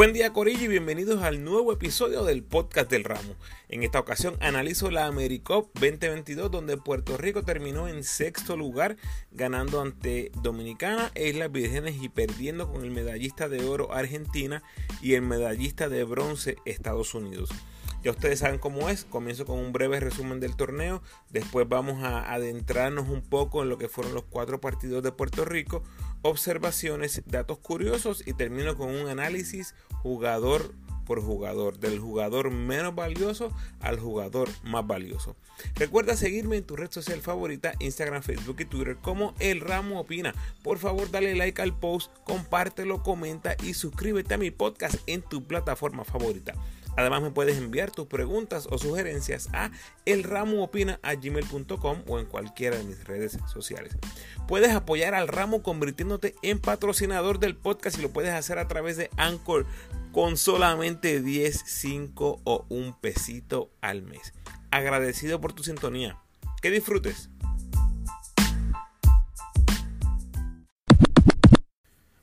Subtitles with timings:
[0.00, 3.34] Buen día Corillo y bienvenidos al nuevo episodio del podcast del ramo.
[3.68, 8.96] En esta ocasión analizo la AmeriCup 2022 donde Puerto Rico terminó en sexto lugar
[9.30, 14.62] ganando ante Dominicana e Islas Vírgenes y perdiendo con el medallista de oro Argentina
[15.02, 17.50] y el medallista de bronce Estados Unidos.
[18.02, 22.32] Ya ustedes saben cómo es, comienzo con un breve resumen del torneo, después vamos a
[22.32, 25.82] adentrarnos un poco en lo que fueron los cuatro partidos de Puerto Rico,
[26.22, 30.72] observaciones, datos curiosos y termino con un análisis jugador
[31.04, 35.34] por jugador, del jugador menos valioso al jugador más valioso.
[35.74, 40.34] Recuerda seguirme en tu red social favorita, Instagram, Facebook y Twitter como El Ramo Opina.
[40.62, 45.44] Por favor, dale like al post, compártelo, comenta y suscríbete a mi podcast en tu
[45.44, 46.54] plataforma favorita.
[46.96, 49.70] Además me puedes enviar tus preguntas o sugerencias a
[50.04, 53.96] elramoopina.gmail.com o en cualquiera de mis redes sociales.
[54.46, 58.96] Puedes apoyar al ramo convirtiéndote en patrocinador del podcast y lo puedes hacer a través
[58.96, 59.66] de Anchor
[60.12, 64.34] con solamente 10, 5 o un pesito al mes.
[64.70, 66.18] Agradecido por tu sintonía.
[66.60, 67.29] Que disfrutes.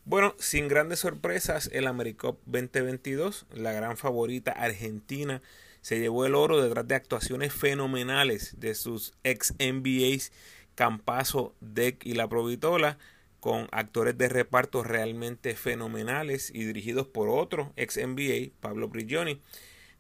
[0.10, 5.42] Bueno, sin grandes sorpresas, el AmeriCup 2022, la gran favorita argentina,
[5.82, 10.32] se llevó el oro detrás de actuaciones fenomenales de sus ex NBAs
[10.76, 12.98] Campazo, Deck y La Provitola,
[13.42, 19.42] con actores de reparto realmente fenomenales y dirigidos por otro ex NBA, Pablo Prigioni.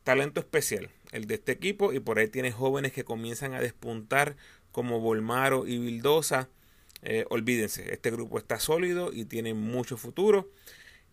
[0.05, 4.37] Talento especial el de este equipo y por ahí tiene jóvenes que comienzan a despuntar
[4.71, 6.47] como Volmaro y Vildosa
[7.09, 10.49] eh, olvídense, este grupo está sólido y tiene mucho futuro.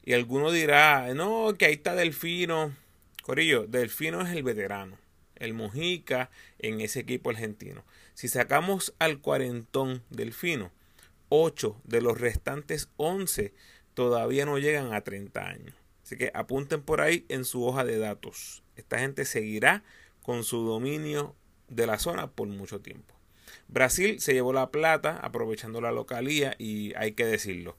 [0.04, 2.74] Y alguno dirá, no, que ahí está Delfino.
[3.22, 4.98] Corillo, Delfino es el veterano,
[5.36, 7.84] el Mojica en ese equipo argentino.
[8.14, 10.72] Si sacamos al cuarentón Delfino,
[11.28, 13.54] 8 de los restantes 11
[13.94, 15.76] todavía no llegan a 30 años.
[16.02, 18.64] Así que apunten por ahí en su hoja de datos.
[18.74, 19.84] Esta gente seguirá
[20.22, 21.36] con su dominio
[21.68, 23.13] de la zona por mucho tiempo.
[23.74, 27.76] Brasil se llevó la plata aprovechando la localía y hay que decirlo,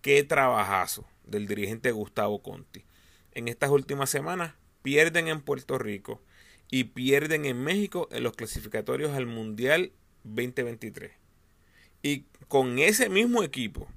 [0.00, 2.86] qué trabajazo del dirigente Gustavo Conti.
[3.32, 6.22] En estas últimas semanas pierden en Puerto Rico
[6.70, 9.92] y pierden en México en los clasificatorios al Mundial
[10.24, 11.12] 2023.
[12.00, 13.88] Y con ese mismo equipo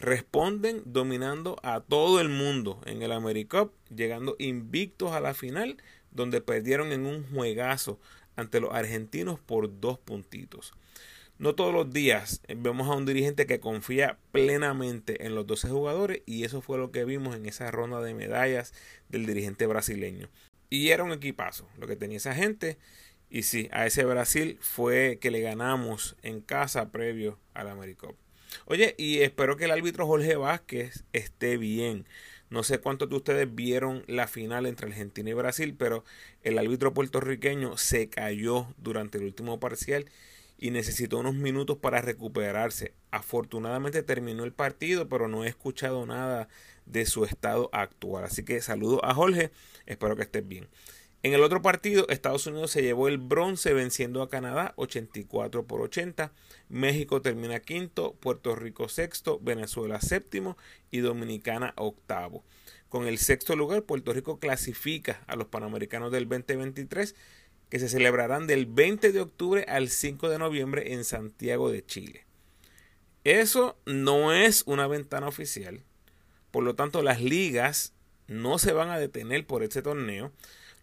[0.00, 5.76] responden dominando a todo el mundo en el AmeriCup, llegando invictos a la final,
[6.10, 8.00] donde perdieron en un juegazo
[8.36, 10.72] ante los argentinos por dos puntitos.
[11.38, 16.22] No todos los días vemos a un dirigente que confía plenamente en los 12 jugadores
[16.24, 18.72] y eso fue lo que vimos en esa ronda de medallas
[19.10, 20.30] del dirigente brasileño.
[20.70, 22.78] Y era un equipazo lo que tenía esa gente.
[23.28, 28.16] Y sí, a ese Brasil fue que le ganamos en casa previo al AmeriCup.
[28.64, 32.06] Oye, y espero que el árbitro Jorge Vázquez esté bien.
[32.50, 36.04] No sé cuántos de ustedes vieron la final entre Argentina y Brasil, pero
[36.42, 40.06] el árbitro puertorriqueño se cayó durante el último parcial
[40.58, 42.94] y necesitó unos minutos para recuperarse.
[43.10, 46.48] Afortunadamente terminó el partido, pero no he escuchado nada
[46.86, 48.24] de su estado actual.
[48.24, 49.50] Así que saludo a Jorge,
[49.86, 50.68] espero que estés bien.
[51.26, 55.80] En el otro partido, Estados Unidos se llevó el bronce venciendo a Canadá 84 por
[55.80, 56.30] 80.
[56.68, 60.56] México termina quinto, Puerto Rico sexto, Venezuela séptimo
[60.92, 62.44] y Dominicana octavo.
[62.88, 67.16] Con el sexto lugar, Puerto Rico clasifica a los Panamericanos del 2023
[67.70, 72.24] que se celebrarán del 20 de octubre al 5 de noviembre en Santiago de Chile.
[73.24, 75.82] Eso no es una ventana oficial,
[76.52, 77.94] por lo tanto las ligas
[78.28, 80.30] no se van a detener por este torneo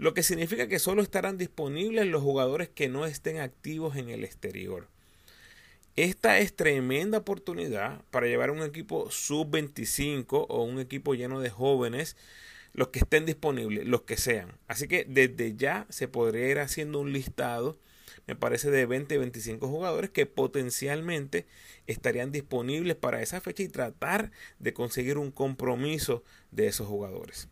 [0.03, 4.25] lo que significa que solo estarán disponibles los jugadores que no estén activos en el
[4.25, 4.89] exterior.
[5.95, 12.17] Esta es tremenda oportunidad para llevar un equipo sub-25 o un equipo lleno de jóvenes,
[12.73, 14.51] los que estén disponibles, los que sean.
[14.67, 17.79] Así que desde ya se podría ir haciendo un listado,
[18.27, 21.45] me parece, de 20-25 jugadores que potencialmente
[21.87, 27.47] estarían disponibles para esa fecha y tratar de conseguir un compromiso de esos jugadores.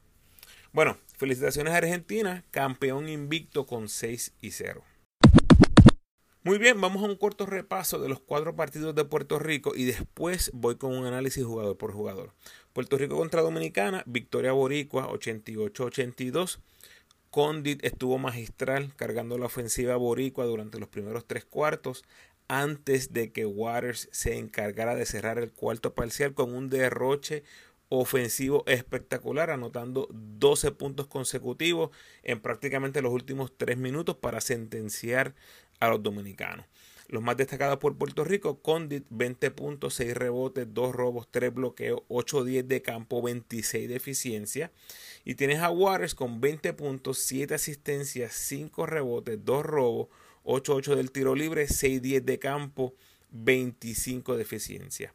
[0.73, 4.81] Bueno, felicitaciones a Argentina, campeón invicto con 6 y 0.
[6.43, 9.83] Muy bien, vamos a un corto repaso de los cuatro partidos de Puerto Rico y
[9.83, 12.33] después voy con un análisis jugador por jugador.
[12.71, 16.59] Puerto Rico contra Dominicana, victoria boricua 88-82.
[17.31, 22.05] Condit estuvo magistral cargando la ofensiva boricua durante los primeros tres cuartos
[22.47, 27.43] antes de que Waters se encargara de cerrar el cuarto parcial con un derroche
[27.93, 31.89] ofensivo espectacular, anotando 12 puntos consecutivos
[32.23, 35.35] en prácticamente los últimos 3 minutos para sentenciar
[35.81, 36.65] a los dominicanos.
[37.09, 41.99] Los más destacados por Puerto Rico, Condit 20 puntos, 6 rebotes, 2 robos, 3 bloqueos,
[42.07, 44.71] 8-10 de campo, 26 de eficiencia.
[45.25, 50.07] Y tienes a Waters con 20 puntos, 7 asistencias, 5 rebotes, 2 robos,
[50.45, 52.95] 8-8 del tiro libre, 6-10 de campo,
[53.31, 55.13] 25 de eficiencia.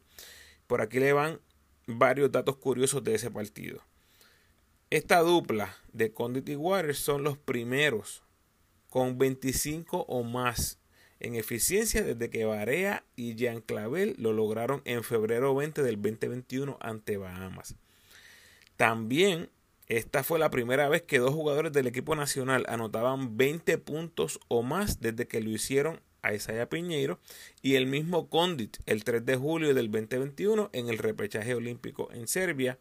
[0.67, 1.39] Por aquí le van
[1.87, 3.81] varios datos curiosos de ese partido.
[4.89, 8.23] Esta dupla de Condit y Waters son los primeros
[8.89, 10.79] con 25 o más
[11.19, 16.77] en eficiencia desde que Barea y Jean Clavel lo lograron en febrero 20 del 2021
[16.79, 17.75] ante Bahamas.
[18.75, 19.49] También
[19.87, 24.61] esta fue la primera vez que dos jugadores del equipo nacional anotaban 20 puntos o
[24.61, 27.19] más desde que lo hicieron a Isaiah Piñeiro
[27.61, 32.27] y el mismo Condit el 3 de julio del 2021 en el repechaje olímpico en
[32.27, 32.77] Serbia.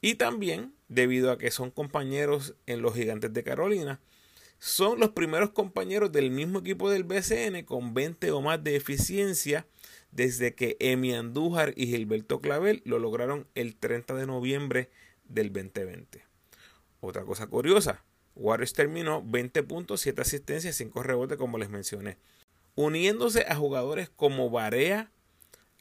[0.00, 4.00] Y también, debido a que son compañeros en los Gigantes de Carolina,
[4.58, 9.66] son los primeros compañeros del mismo equipo del BCN con 20 o más de eficiencia
[10.10, 14.90] desde que Emi Andújar y Gilberto Clavel lo lograron el 30 de noviembre
[15.24, 16.24] del 2020.
[17.00, 18.04] Otra cosa curiosa,
[18.34, 22.18] Waters terminó 20 puntos, 7 asistencias, 5 rebotes como les mencioné,
[22.74, 25.10] uniéndose a jugadores como Barea,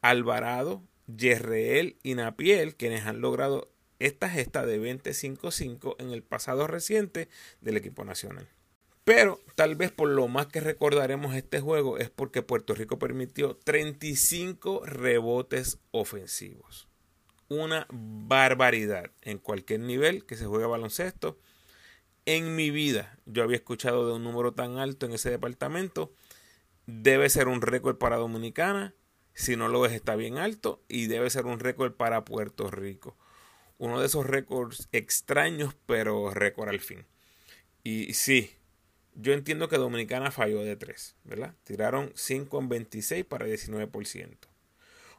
[0.02, 7.30] Alvarado, Yerreel y Napiel, quienes han logrado esta gesta de 25-5 en el pasado reciente
[7.62, 8.48] del equipo nacional.
[9.04, 13.56] Pero tal vez por lo más que recordaremos este juego es porque Puerto Rico permitió
[13.56, 16.88] 35 rebotes ofensivos.
[17.48, 21.40] Una barbaridad en cualquier nivel que se juegue baloncesto.
[22.28, 26.14] En mi vida yo había escuchado de un número tan alto en ese departamento.
[26.92, 28.96] Debe ser un récord para Dominicana.
[29.34, 30.84] Si no lo es, está bien alto.
[30.88, 33.16] Y debe ser un récord para Puerto Rico.
[33.78, 37.06] Uno de esos récords extraños, pero récord al fin.
[37.84, 38.52] Y sí,
[39.14, 41.56] yo entiendo que Dominicana falló de 3, ¿verdad?
[41.64, 44.38] Tiraron 5 en 26 para 19%.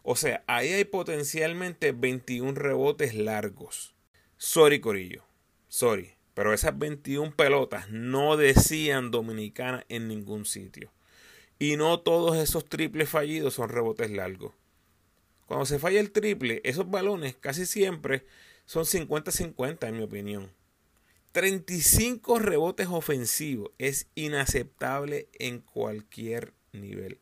[0.03, 3.95] O sea, ahí hay potencialmente 21 rebotes largos.
[4.37, 5.25] Sorry, Corillo.
[5.69, 6.15] Sorry.
[6.35, 10.91] Pero esas 21 pelotas no decían Dominicana en ningún sitio.
[11.61, 14.55] Y no todos esos triples fallidos son rebotes largos.
[15.47, 18.25] Cuando se falla el triple, esos balones casi siempre
[18.65, 20.51] son 50-50 en mi opinión.
[21.33, 27.19] 35 rebotes ofensivos es inaceptable en cualquier nivel.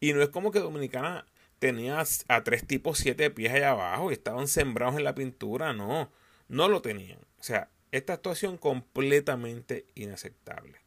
[0.00, 1.24] Y no es como que Dominicana
[1.60, 5.72] tenía a tres tipos siete pies allá abajo y estaban sembrados en la pintura.
[5.72, 6.10] No,
[6.48, 7.20] no lo tenían.
[7.38, 10.80] O sea, esta actuación completamente inaceptable.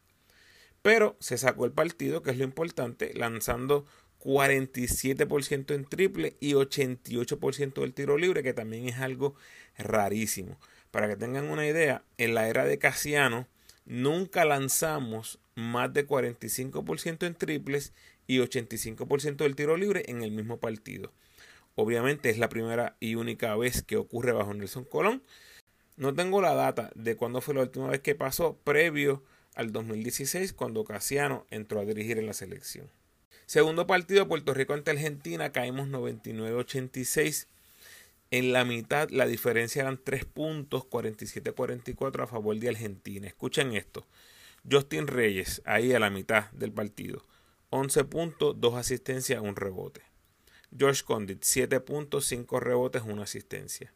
[0.82, 3.86] Pero se sacó el partido, que es lo importante, lanzando
[4.20, 9.34] 47% en triple y 88% del tiro libre, que también es algo
[9.78, 10.58] rarísimo.
[10.90, 13.48] Para que tengan una idea, en la era de Casiano
[13.84, 17.92] nunca lanzamos más de 45% en triples
[18.26, 21.12] y 85% del tiro libre en el mismo partido.
[21.74, 25.22] Obviamente es la primera y única vez que ocurre bajo Nelson Colón.
[25.96, 29.22] No tengo la data de cuándo fue la última vez que pasó previo
[29.54, 32.88] al 2016 cuando Casiano entró a dirigir en la selección.
[33.46, 37.46] Segundo partido Puerto Rico ante Argentina caímos 99-86
[38.32, 43.26] en la mitad la diferencia eran 3 puntos, 47-44 a favor de Argentina.
[43.26, 44.06] Escuchen esto.
[44.68, 47.26] Justin Reyes, ahí a la mitad del partido.
[47.68, 50.00] 11 puntos, 2 asistencias, 1 rebote.
[50.74, 53.92] George Condit, 7 puntos, 5 rebotes, 1 asistencia.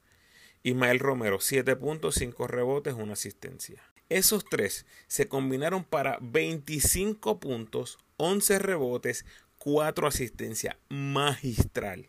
[0.62, 3.82] Ismael Romero, 7 puntos, 5 rebotes, 1 asistencia.
[4.08, 9.24] Esos tres se combinaron para 25 puntos, 11 rebotes,
[9.58, 10.76] 4 asistencias.
[10.88, 12.08] Magistral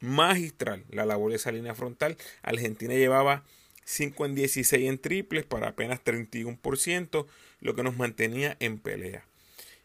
[0.00, 2.16] magistral la labor de esa línea frontal.
[2.42, 3.44] Argentina llevaba
[3.84, 7.26] 5 en 16 en triples para apenas 31%,
[7.60, 9.24] lo que nos mantenía en pelea.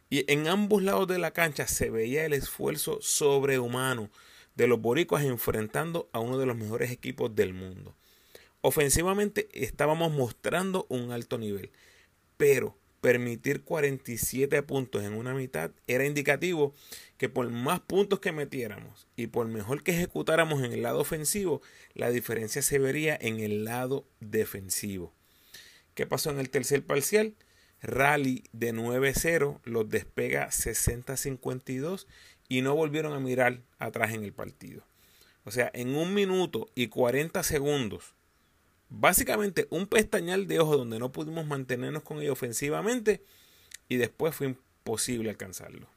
[0.09, 4.09] Y en ambos lados de la cancha se veía el esfuerzo sobrehumano
[4.55, 7.93] de los boricuas enfrentando a uno de los mejores equipos del mundo.
[8.67, 11.69] Ofensivamente estábamos mostrando un alto nivel,
[12.35, 16.73] pero permitir 47 puntos en una mitad era indicativo
[17.19, 21.61] que por más puntos que metiéramos y por mejor que ejecutáramos en el lado ofensivo,
[21.93, 25.13] la diferencia se vería en el lado defensivo.
[25.93, 27.35] ¿Qué pasó en el tercer parcial?
[27.83, 32.07] Rally de 9-0 los despega 60-52
[32.49, 34.87] y no volvieron a mirar atrás en el partido.
[35.43, 38.14] O sea, en un minuto y 40 segundos
[38.89, 43.23] Básicamente un pestañal de ojo donde no pudimos mantenernos con ellos ofensivamente
[43.89, 45.87] y después fue imposible alcanzarlo.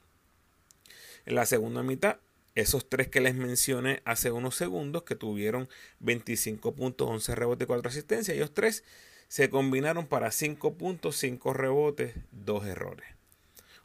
[1.25, 2.17] En la segunda mitad,
[2.55, 5.69] esos tres que les mencioné hace unos segundos que tuvieron
[5.99, 8.83] 25 puntos, 11 rebotes, 4 asistencias, ellos tres
[9.27, 13.07] se combinaron para 5 puntos, 5 rebotes, 2 errores.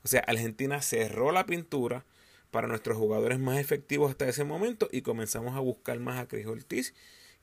[0.02, 2.04] O sea, Argentina cerró la pintura
[2.50, 6.46] para nuestros jugadores más efectivos hasta ese momento y comenzamos a buscar más a Cris
[6.46, 6.94] Ortiz,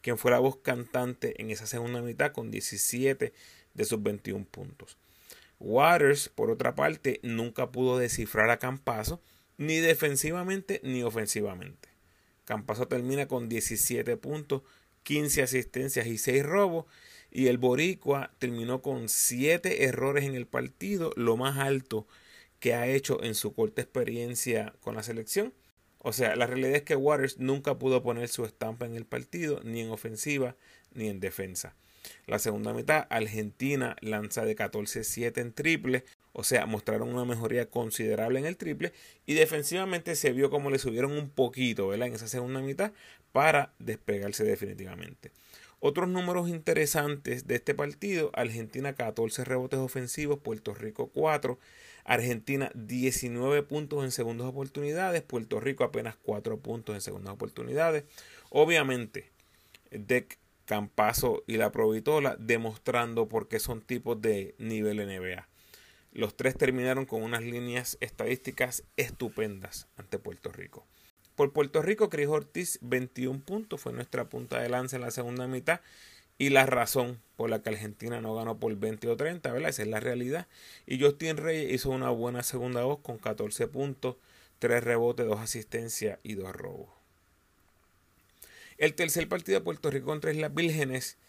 [0.01, 3.33] quien fue la voz cantante en esa segunda mitad con 17
[3.73, 4.97] de sus 21 puntos.
[5.59, 9.21] Waters, por otra parte, nunca pudo descifrar a Campazo,
[9.57, 11.89] ni defensivamente ni ofensivamente.
[12.45, 14.63] Campazo termina con 17 puntos,
[15.03, 16.85] 15 asistencias y 6 robos,
[17.31, 22.07] y el Boricua terminó con 7 errores en el partido, lo más alto
[22.59, 25.53] que ha hecho en su corta experiencia con la selección.
[26.03, 29.61] O sea, la realidad es que Waters nunca pudo poner su estampa en el partido,
[29.63, 30.55] ni en ofensiva
[30.93, 31.75] ni en defensa.
[32.25, 36.03] La segunda mitad, Argentina lanza de 14-7 en triple,
[36.33, 38.93] o sea, mostraron una mejoría considerable en el triple
[39.25, 42.07] y defensivamente se vio como le subieron un poquito, ¿verdad?
[42.07, 42.93] En esa segunda mitad
[43.31, 45.31] para despegarse definitivamente.
[45.79, 51.57] Otros números interesantes de este partido, Argentina 14 rebotes ofensivos, Puerto Rico 4,
[52.05, 58.03] Argentina 19 puntos en segundas oportunidades, Puerto Rico apenas 4 puntos en segundas oportunidades.
[58.49, 59.31] Obviamente,
[59.91, 65.47] Deck Campazo y la Provitola demostrando por qué son tipos de nivel NBA.
[66.13, 70.85] Los tres terminaron con unas líneas estadísticas estupendas ante Puerto Rico.
[71.35, 75.47] Por Puerto Rico, Cris Ortiz, 21 puntos, fue nuestra punta de lanza en la segunda
[75.47, 75.79] mitad.
[76.41, 79.69] Y la razón por la que Argentina no ganó por 20 o 30, ¿verdad?
[79.69, 80.47] Esa es la realidad.
[80.87, 84.15] Y Justin Reyes hizo una buena segunda voz con 14 puntos,
[84.57, 86.89] 3 rebotes, 2 asistencias y 2 robos.
[88.79, 91.19] El tercer partido de Puerto Rico contra Islas Vírgenes,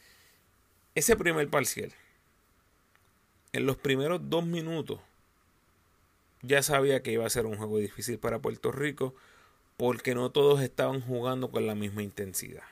[0.95, 1.93] ese primer parcial,
[3.53, 4.99] en los primeros dos minutos,
[6.41, 9.15] ya sabía que iba a ser un juego difícil para Puerto Rico
[9.77, 12.63] porque no todos estaban jugando con la misma intensidad.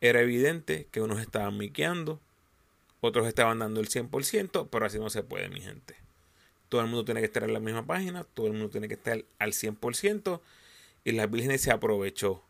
[0.00, 2.20] Era evidente que unos estaban miqueando,
[3.00, 5.96] otros estaban dando el 100%, pero así no se puede, mi gente.
[6.68, 8.94] Todo el mundo tiene que estar en la misma página, todo el mundo tiene que
[8.94, 10.40] estar al 100%,
[11.04, 12.42] y las vírgenes se aprovechó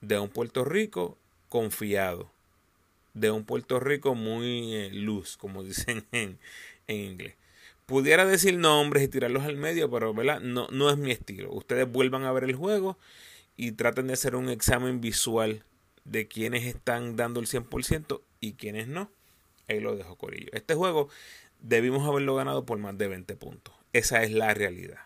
[0.00, 2.30] de un Puerto Rico confiado,
[3.14, 6.38] de un Puerto Rico muy eh, luz, como dicen en,
[6.88, 7.34] inglés.
[7.86, 10.40] Pudiera decir nombres y tirarlos al medio, pero ¿verdad?
[10.40, 11.52] No, no es mi estilo.
[11.52, 12.96] Ustedes vuelvan a ver el juego
[13.56, 15.64] y traten de hacer un examen visual
[16.04, 19.10] de quienes están dando el 100% y quienes no.
[19.68, 20.50] Ahí lo dejo Corillo.
[20.52, 21.08] Este juego
[21.60, 23.74] debimos haberlo ganado por más de 20 puntos.
[23.92, 24.98] Esa es la realidad.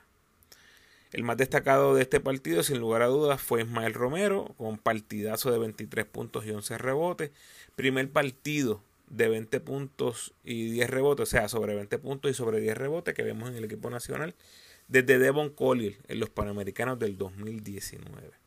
[1.13, 5.53] El más destacado de este partido, sin lugar a dudas, fue Ismael Romero, con partidazo
[5.53, 7.31] de 23 puntos y 11 rebotes.
[7.77, 12.61] Primer partido de 20 puntos y 10 rebotes, o sea, sobre 20 puntos y sobre
[12.61, 14.35] 10 rebotes que vemos en el equipo nacional
[14.89, 18.44] desde Devon Collier en los Panamericanos del 2019.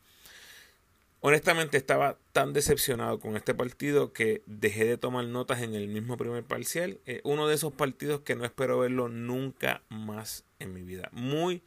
[1.20, 6.16] Honestamente estaba tan decepcionado con este partido que dejé de tomar notas en el mismo
[6.16, 7.00] primer parcial.
[7.06, 11.08] Eh, uno de esos partidos que no espero verlo nunca más en mi vida.
[11.12, 11.62] Muy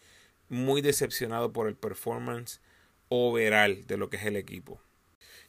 [0.52, 2.60] muy decepcionado por el performance
[3.08, 4.82] overall de lo que es el equipo.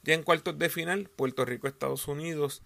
[0.04, 2.62] Ya en cuartos de final, Puerto Rico, Estados Unidos,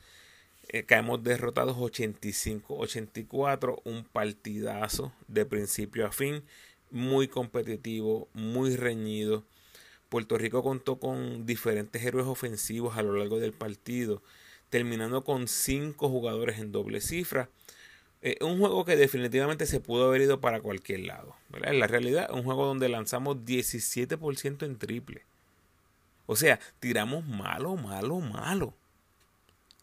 [0.69, 6.45] eh, caemos derrotados 85-84, un partidazo de principio a fin,
[6.91, 9.47] muy competitivo, muy reñido.
[10.09, 14.23] Puerto Rico contó con diferentes héroes ofensivos a lo largo del partido,
[14.71, 17.49] terminando con cinco jugadores en doble cifra
[18.23, 21.37] eh, un juego que definitivamente se pudo haber ido para cualquier lado.
[21.63, 25.23] En la realidad, un juego donde lanzamos 17% en triple.
[26.27, 28.75] O sea, tiramos malo, malo, malo.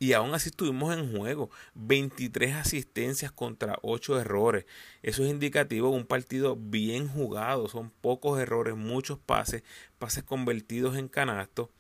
[0.04, 1.50] Y aún así estuvimos en juego.
[1.76, 4.66] 23 asistencias contra 8 errores.
[5.02, 7.70] Eso es indicativo de un partido bien jugado.
[7.70, 9.64] Son pocos errores, muchos pases,
[10.00, 11.72] pases convertidos en canasto.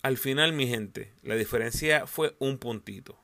[0.00, 3.18] Al final, mi gente, la diferencia fue un puntito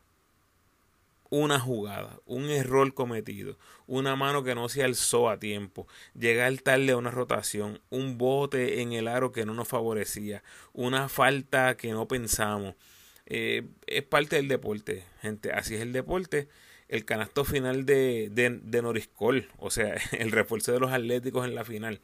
[1.31, 3.59] una jugada, un error cometido,
[3.89, 8.83] una mano que no se alzó a tiempo, llegar tarde a una rotación, un bote
[8.83, 12.77] en el aro que no nos favorecía, una falta que no pensamos.
[13.27, 15.53] Eh, es parte del deporte, gente.
[15.53, 16.49] Así es el deporte.
[16.89, 21.55] El canasto final de, de, de Noriscol, o sea, el refuerzo de los Atléticos en
[21.55, 22.01] la final,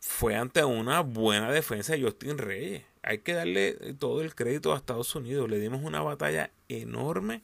[0.00, 2.82] fue ante una buena defensa de Justin Reyes.
[3.02, 5.48] Hay que darle todo el crédito a Estados Unidos.
[5.50, 7.42] Le dimos una batalla enorme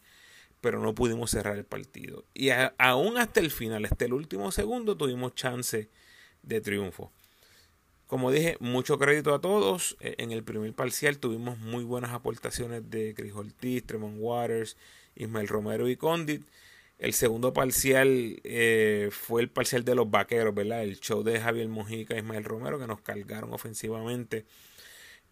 [0.63, 2.25] pero no pudimos cerrar el partido.
[2.33, 5.91] Y aún hasta el final, hasta el último segundo, tuvimos chance
[6.43, 7.13] de triunfo.
[8.13, 9.97] Como dije, mucho crédito a todos.
[9.99, 14.77] E, en el primer parcial tuvimos muy buenas aportaciones de Chris Ortiz, Tremont Waters,
[15.17, 16.47] Ismael Romero y Condit.
[16.99, 20.83] El segundo parcial eh, fue el parcial de los vaqueros, ¿verdad?
[20.83, 24.45] El show de Javier Mojica y Ismael Romero que nos cargaron ofensivamente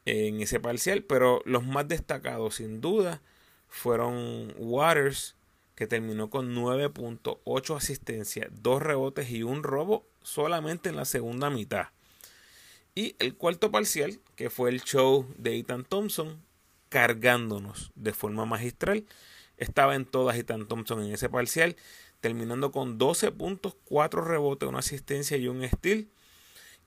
[0.06, 1.02] en ese parcial.
[1.02, 3.20] Pero los más destacados, sin duda,
[3.68, 5.36] fueron Waters,
[5.74, 11.88] que terminó con 9.8 asistencias, 2 rebotes y un robo solamente en la segunda mitad.
[12.94, 16.40] Y el cuarto parcial, que fue el show de Ethan Thompson,
[16.88, 19.04] cargándonos de forma magistral.
[19.56, 21.76] Estaba en todas Ethan Thompson en ese parcial,
[22.20, 26.08] terminando con 12 puntos, 4 rebotes, una asistencia y un steal.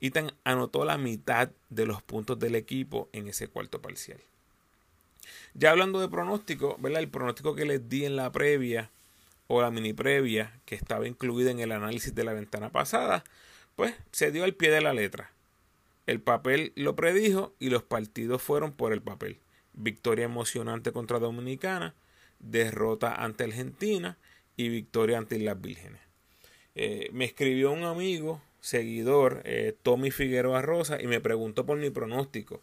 [0.02, 4.20] Ethan anotó la mitad de los puntos del equipo en ese cuarto parcial.
[5.54, 7.02] Ya hablando de pronóstico, ¿verdad?
[7.02, 8.90] El pronóstico que les di en la previa
[9.48, 13.24] o la mini previa que estaba incluida en el análisis de la ventana pasada,
[13.76, 15.32] pues se dio al pie de la letra.
[16.06, 19.40] El papel lo predijo y los partidos fueron por el papel.
[19.74, 21.96] Victoria emocionante contra Dominicana,
[22.40, 24.18] derrota ante Argentina
[24.58, 26.02] y victoria ante las Vírgenes.
[26.76, 31.90] Eh, me escribió un amigo, seguidor, eh, Tommy Figueroa Rosa, y me preguntó por mi
[31.90, 32.62] pronóstico.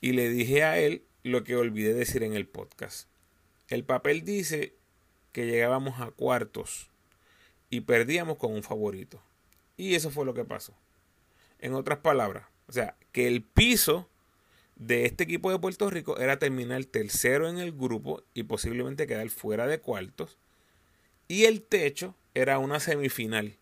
[0.00, 3.08] Y le dije a él lo que olvidé decir en el podcast.
[3.68, 4.74] El papel dice
[5.32, 6.90] que llegábamos a cuartos
[7.68, 9.22] y perdíamos con un favorito.
[9.76, 10.74] Y eso fue lo que pasó.
[11.60, 14.08] En otras palabras, o sea, que el piso
[14.76, 19.28] de este equipo de Puerto Rico era terminar tercero en el grupo y posiblemente quedar
[19.28, 20.38] fuera de cuartos.
[21.28, 23.56] Y el techo era una semifinal,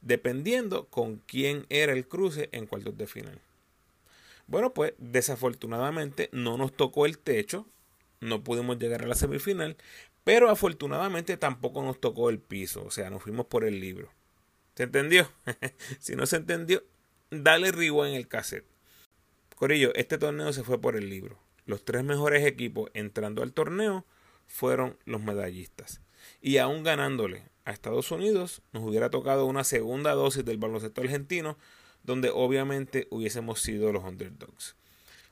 [0.00, 3.40] dependiendo con quién era el cruce en cuartos de final.
[4.46, 7.66] Bueno, pues desafortunadamente no nos tocó el techo,
[8.20, 9.76] no pudimos llegar a la semifinal,
[10.24, 14.08] pero afortunadamente tampoco nos tocó el piso, o sea, nos fuimos por el libro.
[14.74, 15.28] ¿Se entendió?
[15.98, 16.82] si no se entendió,
[17.32, 18.66] dale en el cassette.
[19.56, 21.38] Corillo, este torneo se fue por el libro.
[21.64, 24.04] Los tres mejores equipos entrando al torneo
[24.46, 26.02] fueron los medallistas.
[26.42, 31.56] Y aún ganándole a Estados Unidos, nos hubiera tocado una segunda dosis del baloncesto argentino,
[32.02, 34.76] donde obviamente hubiésemos sido los underdogs.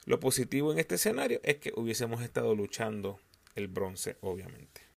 [0.07, 3.21] Lo positivo en este escenario es que hubiésemos estado luchando
[3.57, 4.90] el bronce, obviamente.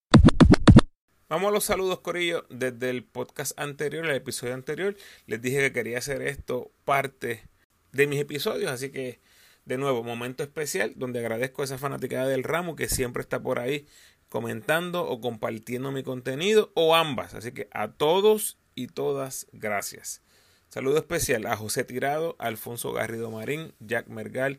[1.33, 2.45] Vamos a los saludos, Corillo.
[2.51, 7.49] Desde el podcast anterior, el episodio anterior, les dije que quería hacer esto parte
[7.91, 8.71] de mis episodios.
[8.71, 9.19] Así que,
[9.65, 13.61] de nuevo, momento especial donde agradezco a esa fanaticada del ramo que siempre está por
[13.61, 13.87] ahí
[14.29, 17.33] comentando o compartiendo mi contenido o ambas.
[17.33, 20.21] Así que a todos y todas, gracias.
[20.69, 24.59] Saludo especial a José Tirado, Alfonso Garrido Marín, Jack Mergal,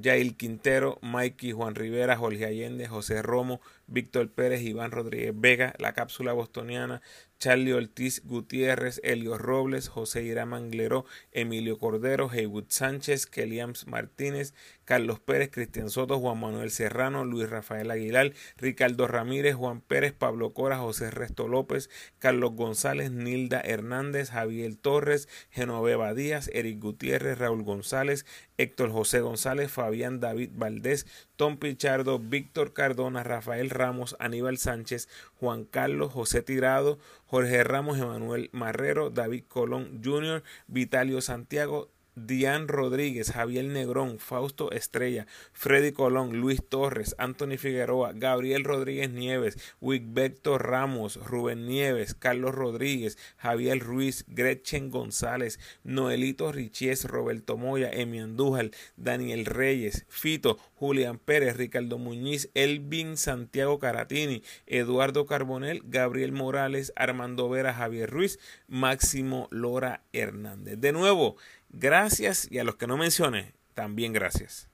[0.00, 5.94] Yail Quintero, Mikey, Juan Rivera, Jorge Allende, José Romo, Víctor Pérez, Iván Rodríguez Vega, La
[5.94, 7.00] Cápsula Bostoniana,
[7.38, 15.20] Charlie Ortiz Gutiérrez, Elio Robles, José Irán Mangleró, Emilio Cordero, Heywood Sánchez, Keliams Martínez, Carlos
[15.20, 20.78] Pérez, Cristian Soto, Juan Manuel Serrano, Luis Rafael Aguilar, Ricardo Ramírez, Juan Pérez, Pablo Cora,
[20.78, 28.26] José Resto López, Carlos González, Nilda Hernández, Javier Torres, Genoveva Díaz, Eric Gutiérrez, Raúl González,
[28.58, 35.08] Héctor José González, Fabián David Valdés, Tom Pichardo, Víctor Cardona, Rafael Ramos, Aníbal Sánchez,
[35.40, 41.88] Juan Carlos, José Tirado, Jorge Ramos, Emanuel Marrero, David Colón Jr., Vitalio Santiago,
[42.26, 49.58] Diane Rodríguez, Javier Negrón, Fausto Estrella, Freddy Colón, Luis Torres, Anthony Figueroa, Gabriel Rodríguez Nieves,
[49.80, 58.20] Wigberto Ramos, Rubén Nieves, Carlos Rodríguez, Javier Ruiz, Gretchen González, Noelito Richies, Roberto Moya, Emi
[58.20, 66.92] Andújar, Daniel Reyes, Fito, Julián Pérez, Ricardo Muñiz, Elvin Santiago Caratini, Eduardo Carbonel, Gabriel Morales,
[66.96, 70.78] Armando Vera, Javier Ruiz, Máximo Lora Hernández.
[70.78, 71.36] De nuevo,
[71.70, 74.68] Gracias y a los que no mencioné, también gracias.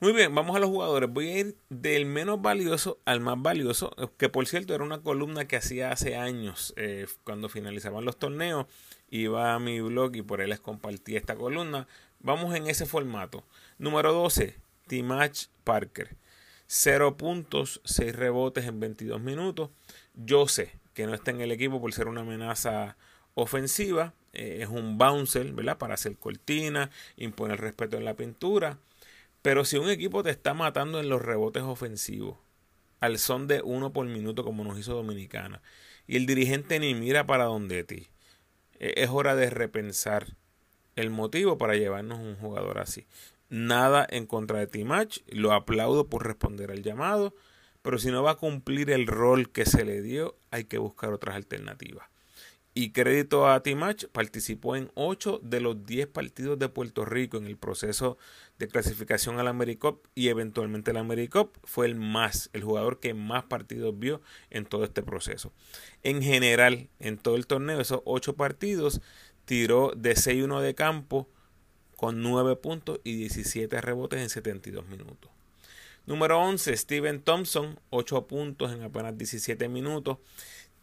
[0.00, 1.10] Muy bien, vamos a los jugadores.
[1.10, 5.48] Voy a ir del menos valioso al más valioso, que por cierto era una columna
[5.48, 8.66] que hacía hace años, eh, cuando finalizaban los torneos.
[9.10, 11.88] Iba a mi blog y por ahí les compartí esta columna.
[12.20, 13.44] Vamos en ese formato.
[13.78, 14.56] Número 12,
[14.88, 16.16] Timach Parker.
[16.66, 19.70] 0 puntos, 6 rebotes en 22 minutos.
[20.14, 22.96] Yo sé que no está en el equipo por ser una amenaza
[23.34, 25.78] ofensiva, eh, es un bouncer, ¿verdad?
[25.78, 28.78] Para hacer cortina, imponer respeto en la pintura.
[29.42, 32.36] Pero si un equipo te está matando en los rebotes ofensivos,
[32.98, 35.62] al son de uno por minuto como nos hizo Dominicana,
[36.08, 38.08] y el dirigente ni mira para donde ti,
[38.80, 40.36] e, es hora de repensar
[40.96, 43.06] el motivo para llevarnos un jugador así.
[43.48, 47.34] Nada en contra de Timach, lo aplaudo por responder al llamado,
[47.82, 51.12] pero si no va a cumplir el rol que se le dio, hay que buscar
[51.12, 52.08] otras alternativas.
[52.74, 57.46] Y crédito a Timach, participó en 8 de los 10 partidos de Puerto Rico en
[57.46, 58.18] el proceso
[58.58, 61.56] de clasificación al AmeriCup y eventualmente al AmeriCup.
[61.64, 65.52] Fue el más, el jugador que más partidos vio en todo este proceso.
[66.04, 69.00] En general, en todo el torneo, esos 8 partidos,
[69.44, 71.28] tiró de 6-1 de campo
[71.98, 75.32] con 9 puntos y 17 rebotes en 72 minutos.
[76.06, 80.18] Número 11, Steven Thompson, 8 puntos en apenas 17 minutos.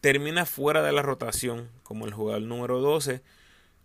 [0.02, 3.22] termina fuera de la rotación como el jugador número 12.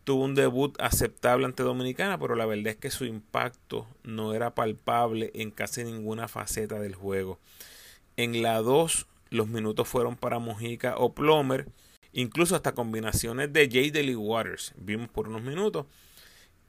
[0.03, 4.53] Tuvo un debut aceptable ante Dominicana, pero la verdad es que su impacto no era
[4.53, 7.39] palpable en casi ninguna faceta del juego.
[8.17, 11.65] En la 2 los minutos fueron para Mojica o Plomer,
[12.11, 13.93] incluso hasta combinaciones de J.
[13.93, 15.85] Deli Waters, vimos por unos minutos.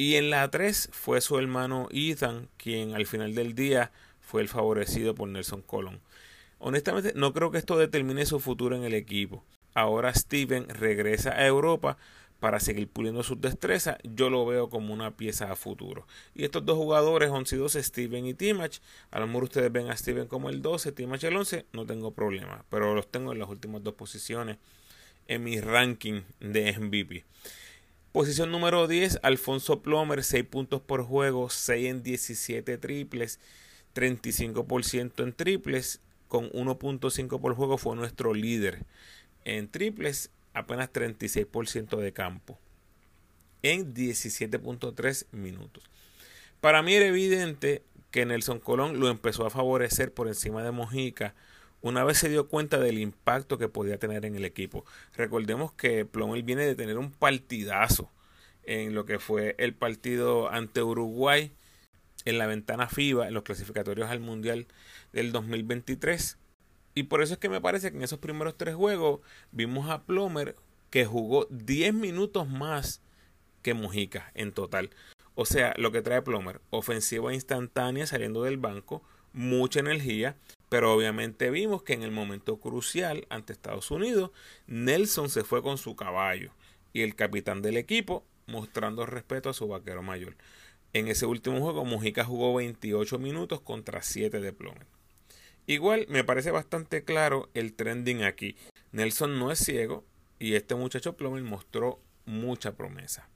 [0.03, 4.49] Y en la 3 fue su hermano Ethan, quien al final del día fue el
[4.49, 6.01] favorecido por Nelson Colón.
[6.59, 9.45] Honestamente, no creo que esto determine su futuro en el equipo.
[9.75, 11.99] Ahora Steven regresa a Europa
[12.41, 16.05] para seguir puliendo sus destrezas, yo lo veo como una pieza a futuro.
[16.35, 18.79] Y estos dos jugadores, 11 y 12, Steven y Timach,
[19.13, 22.11] a lo mejor ustedes ven a Steven como el 12, Timach el 11, no tengo
[22.11, 24.57] problema, pero los tengo en las últimas dos posiciones
[25.29, 27.25] en mi ranking de MVP.
[28.13, 33.41] Posición número 10, Alfonso Plomer, 6 puntos por juego, 6 en 17 triples,
[33.95, 38.85] 35% en triples, con 1.5 por juego fue nuestro líder
[39.45, 42.59] en triples apenas 36% de campo
[43.63, 45.85] en 17.3 minutos.
[46.61, 51.35] Para mí era evidente que Nelson Colón lo empezó a favorecer por encima de Mojica
[51.83, 54.85] una vez se dio cuenta del impacto que podía tener en el equipo.
[55.17, 58.11] Recordemos que Plomel viene de tener un partidazo
[58.63, 61.53] en lo que fue el partido ante Uruguay
[62.25, 64.67] en la ventana FIBA, en los clasificatorios al Mundial
[65.13, 66.39] del 2023.
[66.95, 70.03] Y por eso es que me parece que en esos primeros tres juegos vimos a
[70.03, 70.55] Plomer
[70.91, 73.01] que jugó 10 minutos más
[73.63, 74.91] que Mujica en total.
[75.35, 80.37] O sea, lo que trae Plomer, ofensiva instantánea saliendo del banco, mucha energía,
[80.73, 84.31] pero obviamente vimos que en el momento crucial ante Estados Unidos,
[84.67, 86.51] Nelson se fue con su caballo
[86.95, 90.35] y el capitán del equipo mostrando respeto a su vaquero mayor.
[90.95, 94.87] En ese último juego, Mujica jugó 28 minutos contra 7 de Plomer.
[95.67, 98.57] Igual me parece bastante claro el trending aquí.
[98.93, 100.07] Nelson no es ciego
[100.39, 103.29] y este muchacho Plomer mostró mucha promesa.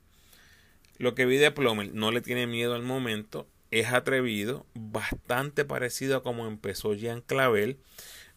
[0.97, 6.17] Lo que vi de Plomer no le tiene miedo al momento, es atrevido, bastante parecido
[6.17, 7.79] a como empezó Jean Clavel.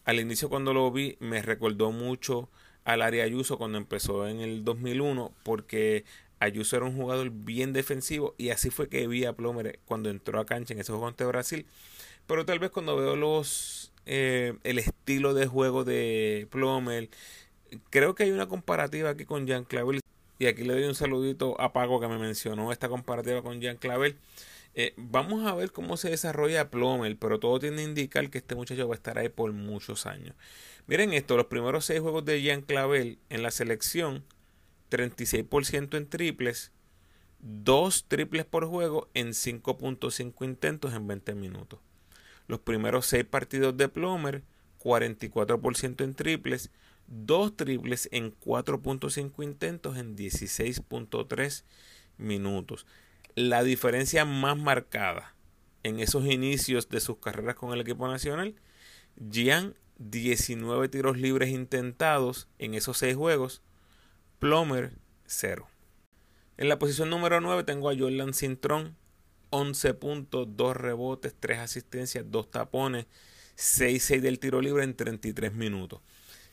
[0.04, 2.48] Al inicio cuando lo vi me recordó mucho
[2.84, 6.04] al área Ayuso cuando empezó en el 2001 porque
[6.40, 10.40] Ayuso era un jugador bien defensivo y así fue que vi a Plomer cuando entró
[10.40, 11.66] a cancha en ese juego ante Brasil
[12.26, 17.08] pero tal vez cuando veo los eh, el estilo de juego de Plomer,
[17.90, 20.00] creo que hay una comparativa aquí con Jean Clavel.
[20.38, 23.76] Y aquí le doy un saludito a Paco que me mencionó esta comparativa con Jean
[23.76, 24.16] Clavel.
[24.74, 28.54] Eh, vamos a ver cómo se desarrolla Plomer, pero todo tiende a indicar que este
[28.54, 30.34] muchacho va a estar ahí por muchos años.
[30.86, 34.24] Miren esto, los primeros seis juegos de Jean Clavel en la selección,
[34.90, 36.72] 36% en triples,
[37.40, 41.80] dos triples por juego en 5.5 intentos en 20 minutos.
[42.46, 44.42] Los primeros seis partidos de Plomer,
[44.80, 46.70] 44% en triples,
[47.06, 51.64] dos triples en 4.5 intentos en 16.3
[52.18, 52.86] minutos.
[53.34, 55.34] La diferencia más marcada
[55.82, 58.54] en esos inicios de sus carreras con el equipo nacional,
[59.30, 63.62] Gian 19 tiros libres intentados en esos seis juegos,
[64.38, 64.92] Plomer
[65.26, 65.68] 0.
[66.56, 68.96] En la posición número 9 tengo a Jordan Cintrón
[69.50, 73.06] 11 puntos, 2 rebotes, 3 asistencias, 2 tapones,
[73.56, 76.00] 6-6 del tiro libre en 33 minutos.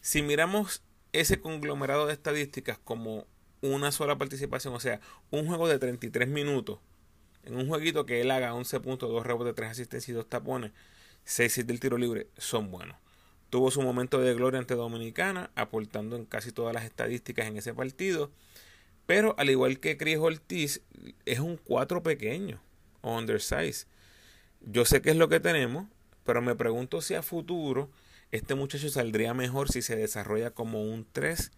[0.01, 3.25] Si miramos ese conglomerado de estadísticas como
[3.61, 4.99] una sola participación, o sea,
[5.31, 6.79] un juego de 33 minutos,
[7.43, 10.71] en un jueguito que él haga 11 puntos, 2 rebotes, 3 asistencias y 2 tapones,
[11.25, 12.97] 6-6 del tiro libre, son buenos.
[13.49, 17.73] Tuvo su momento de gloria ante Dominicana, aportando en casi todas las estadísticas en ese
[17.73, 18.31] partido.
[19.05, 20.81] Pero al igual que Chris Ortiz,
[21.25, 22.61] es un 4 pequeño
[23.01, 23.87] undersize.
[24.61, 25.87] Yo sé que es lo que tenemos,
[26.25, 27.89] pero me pregunto si a futuro
[28.31, 31.51] este muchacho saldría mejor si se desarrolla como un 3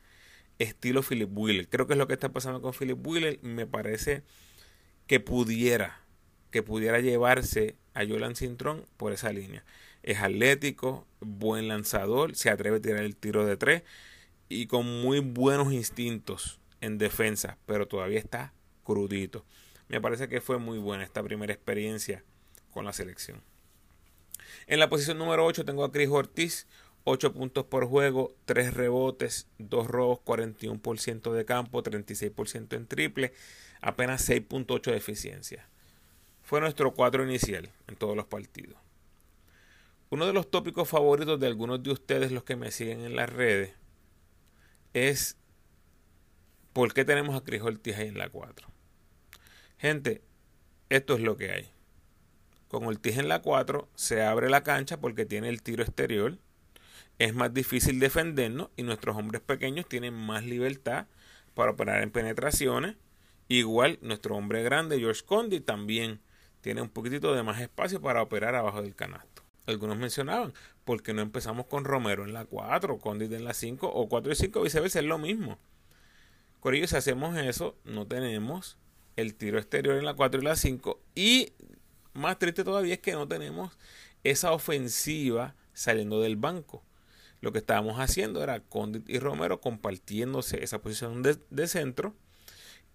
[0.59, 1.67] estilo Philip Wheeler.
[1.67, 3.39] Creo que es lo que está pasando con Philip Wheeler.
[3.41, 4.23] Me parece
[5.07, 6.01] que pudiera,
[6.51, 9.63] que pudiera llevarse a Jolan Cintrón por esa línea.
[10.03, 13.83] Es atlético, buen lanzador, se atreve a tirar el tiro de 3
[14.47, 19.45] y con muy buenos instintos en defensa, pero todavía está crudito.
[19.87, 22.23] Me parece que fue muy buena esta primera experiencia
[22.71, 23.41] con la selección.
[24.67, 26.67] En la posición número 8 tengo a Chris Ortiz,
[27.03, 33.33] 8 puntos por juego, 3 rebotes, 2 robos, 41% de campo, 36% en triple,
[33.81, 35.67] apenas 6.8 de eficiencia.
[36.43, 38.77] Fue nuestro cuadro inicial en todos los partidos.
[40.09, 43.29] Uno de los tópicos favoritos de algunos de ustedes, los que me siguen en las
[43.29, 43.73] redes,
[44.93, 45.37] es
[46.73, 48.67] ¿por qué tenemos a Chris Ortiz ahí en la 4?
[49.77, 50.23] Gente,
[50.89, 51.71] esto es lo que hay.
[52.67, 56.39] Con Ortiz en la 4 se abre la cancha porque tiene el tiro exterior
[57.19, 61.07] es más difícil defendernos y nuestros hombres pequeños tienen más libertad
[61.53, 62.95] para operar en penetraciones.
[63.49, 66.21] Igual nuestro hombre grande, George Condi, también
[66.61, 69.43] tiene un poquitito de más espacio para operar abajo del canasto.
[69.67, 70.53] Algunos mencionaban,
[70.85, 74.31] ¿por qué no empezamos con Romero en la 4, Condit en la 5 o 4
[74.31, 74.61] y 5?
[74.61, 75.59] Viceversa, es lo mismo.
[76.59, 78.77] Con ellos, si hacemos eso, no tenemos
[79.15, 80.99] el tiro exterior en la 4 y la 5.
[81.15, 81.53] Y
[82.13, 83.77] más triste todavía es que no tenemos
[84.23, 86.83] esa ofensiva saliendo del banco.
[87.41, 92.15] Lo que estábamos haciendo era Condit y Romero compartiéndose esa posición de, centro.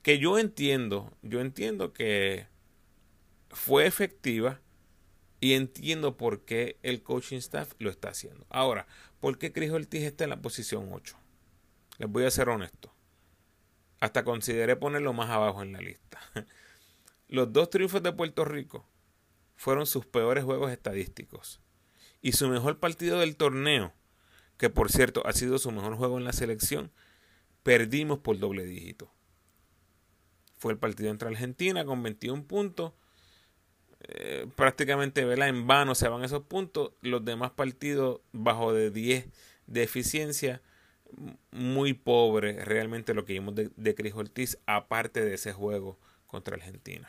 [0.02, 2.46] Que yo entiendo, yo entiendo que
[3.48, 4.60] fue efectiva
[5.40, 8.46] y entiendo por qué el coaching staff lo está haciendo.
[8.50, 8.86] Ahora,
[9.20, 11.16] ¿por qué Chris Ortiz está en la posición 8?
[11.98, 12.92] Les voy a ser honesto.
[14.00, 16.20] Hasta consideré ponerlo más abajo en la lista.
[17.28, 18.86] Los dos triunfos de Puerto Rico
[19.56, 21.60] fueron sus peores juegos estadísticos.
[22.20, 23.92] Y su mejor partido del torneo,
[24.56, 26.90] que por cierto ha sido su mejor juego en la selección,
[27.62, 29.10] perdimos por doble dígito.
[30.56, 32.92] Fue el partido entre Argentina con 21 puntos
[34.06, 35.48] eh, prácticamente ¿verdad?
[35.48, 36.92] en vano se van esos puntos.
[37.00, 39.28] Los demás partidos bajo de 10
[39.66, 40.60] de eficiencia,
[41.52, 46.56] muy pobre realmente lo que vimos de, de Cris Ortiz, aparte de ese juego contra
[46.56, 47.08] Argentina.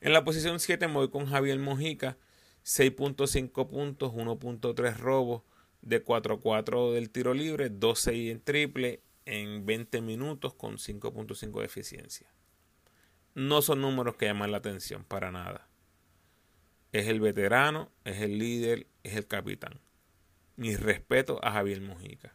[0.00, 2.16] En la posición 7 me voy con Javier Mojica,
[2.64, 5.42] 6.5 puntos, 1.3 robos,
[5.82, 12.30] de 4-4 del tiro libre, 2-6 en triple en 20 minutos con 5.5 de eficiencia
[13.34, 15.68] no son números que llaman la atención para nada.
[16.92, 19.80] Es el veterano, es el líder, es el capitán.
[20.56, 22.34] Mi respeto a Javier Mujica.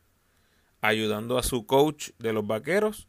[0.82, 3.08] Ayudando a su coach de los vaqueros,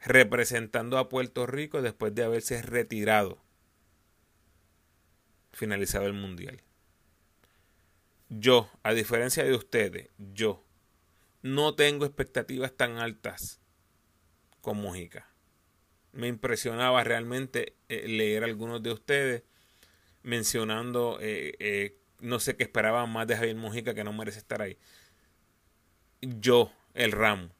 [0.00, 3.42] representando a Puerto Rico después de haberse retirado,
[5.52, 6.62] finalizado el mundial.
[8.28, 10.64] Yo, a diferencia de ustedes, yo
[11.42, 13.60] no tengo expectativas tan altas
[14.60, 15.34] con Mujica
[16.14, 19.42] me impresionaba realmente eh, leer algunos de ustedes
[20.22, 24.62] mencionando, eh, eh, no sé, que esperaban más de Javier Mojica que no merece estar
[24.62, 24.78] ahí.
[26.22, 27.50] Yo, el ramo,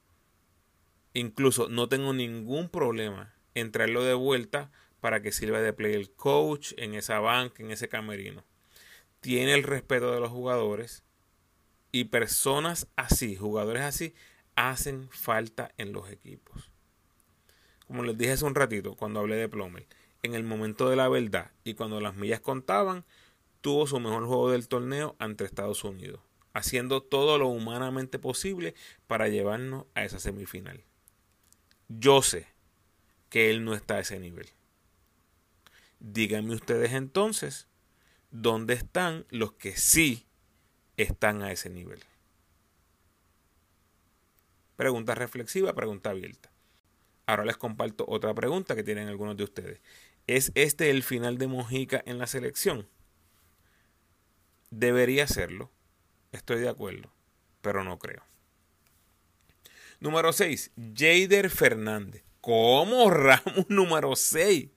[1.13, 6.73] incluso no tengo ningún problema en traerlo de vuelta para que sirva de player coach
[6.79, 8.45] en esa banca, en ese camerino.
[9.25, 11.03] Tiene el respeto de los jugadores
[11.93, 14.15] y personas así, jugadores así,
[14.55, 16.75] hacen falta en los equipos
[17.87, 19.87] como les dije hace un ratito cuando hablé de Plomer,
[20.23, 23.05] en el momento de la verdad y cuando las millas contaban,
[23.61, 26.21] tuvo su mejor juego del torneo ante Estados Unidos,
[26.53, 28.75] haciendo todo lo humanamente posible
[29.07, 30.83] para llevarnos a esa semifinal.
[31.89, 32.47] Yo sé
[33.29, 34.49] que él no está a ese nivel.
[36.01, 37.69] Díganme ustedes entonces,
[38.35, 40.27] ¿dónde están los que sí
[40.97, 42.01] están a ese nivel?
[44.77, 46.51] Pregunta reflexiva, pregunta abierta.
[47.27, 49.81] Ahora les comparto otra pregunta que tienen algunos de ustedes.
[50.27, 52.89] ¿Es este el final de Mojica en la selección?
[54.71, 55.71] Debería serlo.
[56.33, 57.13] Estoy de acuerdo,
[57.63, 58.25] pero no creo.
[60.01, 60.73] Número 6.
[60.97, 62.25] Jader Fernández.
[62.41, 64.71] ¿Cómo Ramos número 6?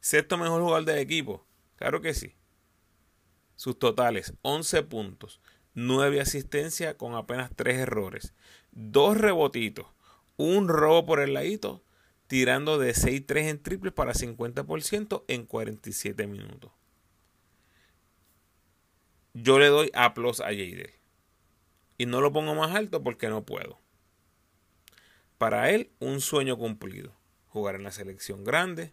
[0.00, 1.46] Sexto mejor jugador del equipo.
[1.76, 2.34] Claro que sí.
[3.56, 5.40] Sus totales, 11 puntos,
[5.74, 8.34] 9 asistencias con apenas 3 errores,
[8.72, 9.86] 2 rebotitos,
[10.36, 11.82] un robo por el ladito,
[12.26, 16.70] tirando de 6-3 en triple para 50% en 47 minutos.
[19.32, 20.94] Yo le doy aplos a Jader.
[21.98, 23.78] Y no lo pongo más alto porque no puedo.
[25.38, 27.14] Para él, un sueño cumplido.
[27.48, 28.92] Jugar en la selección grande.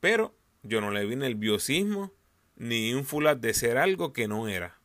[0.00, 2.12] Pero yo no le vi nerviosismo
[2.58, 4.80] ni un fulat de ser algo que no era.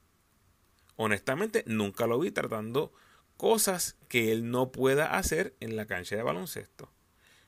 [0.96, 2.94] Honestamente, nunca lo vi tratando
[3.36, 6.94] cosas que él no pueda hacer en la cancha de baloncesto.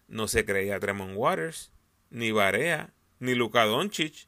[0.07, 1.71] No se creía Tremont Waters,
[2.09, 4.27] ni Barea, ni Luka Doncic.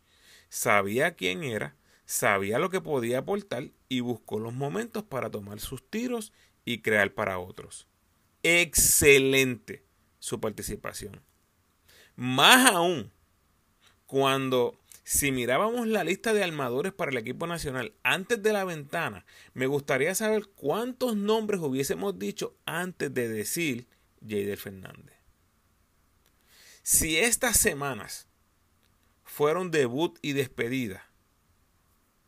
[0.50, 5.90] Sabía quién era, sabía lo que podía aportar y buscó los momentos para tomar sus
[5.90, 6.32] tiros
[6.64, 7.88] y crear para otros.
[8.44, 9.84] Excelente
[10.20, 11.22] su participación.
[12.16, 13.12] Más aún,
[14.06, 19.26] cuando si mirábamos la lista de armadores para el equipo nacional antes de la ventana,
[19.54, 23.88] me gustaría saber cuántos nombres hubiésemos dicho antes de decir
[24.20, 25.16] Jader Fernández.
[26.84, 28.28] Si estas semanas
[29.24, 31.10] fueron debut y despedida,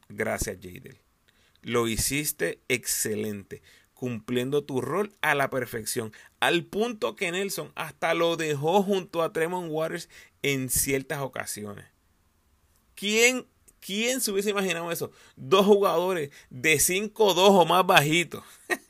[0.07, 1.01] gracias Jader.
[1.61, 3.61] Lo hiciste excelente,
[3.93, 9.33] cumpliendo tu rol a la perfección, al punto que Nelson hasta lo dejó junto a
[9.33, 10.07] Tremont Waters
[10.43, 11.98] en ciertas ocasiones.
[12.99, 13.47] ¿Quién
[13.79, 15.11] ¿Quién se hubiese imaginado eso?
[15.37, 18.43] Dos jugadores de 5-2 o más bajitos.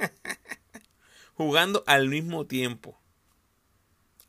[1.39, 2.99] jugando al mismo tiempo.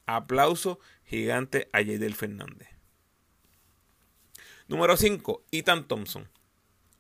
[0.07, 2.69] Aplauso gigante a Jadel Fernández.
[4.69, 6.29] Número 5, Ethan Thompson.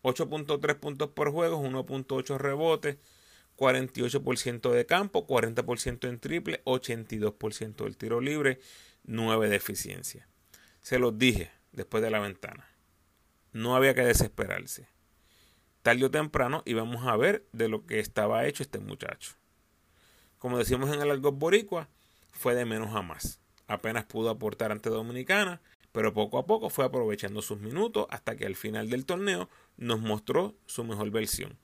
[0.02, 2.96] 8.3 puntos por juego, 1.8 rebotes,
[3.56, 8.58] 48% de campo, 40% en triple, 82% del tiro libre,
[9.04, 10.26] 9 de eficiencia.
[10.80, 12.69] Se los dije después de la ventana.
[13.52, 14.88] No había que desesperarse.
[15.82, 19.34] Tarde o temprano íbamos a ver de lo que estaba hecho este muchacho.
[20.38, 21.88] Como decimos en el argot boricua,
[22.30, 23.40] fue de menos a más.
[23.66, 25.60] Apenas pudo aportar ante Dominicana,
[25.92, 30.00] pero poco a poco fue aprovechando sus minutos hasta que al final del torneo nos
[30.00, 31.58] mostró su mejor versión.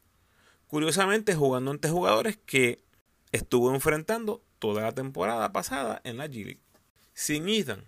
[0.66, 2.82] Curiosamente jugando ante jugadores que
[3.32, 6.60] estuvo enfrentando toda la temporada pasada en la G League.
[7.14, 7.84] Sin Ethan,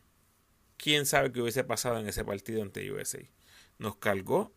[0.77, 3.21] quién sabe qué hubiese pasado en ese partido ante USA.
[3.79, 4.53] Nos cargó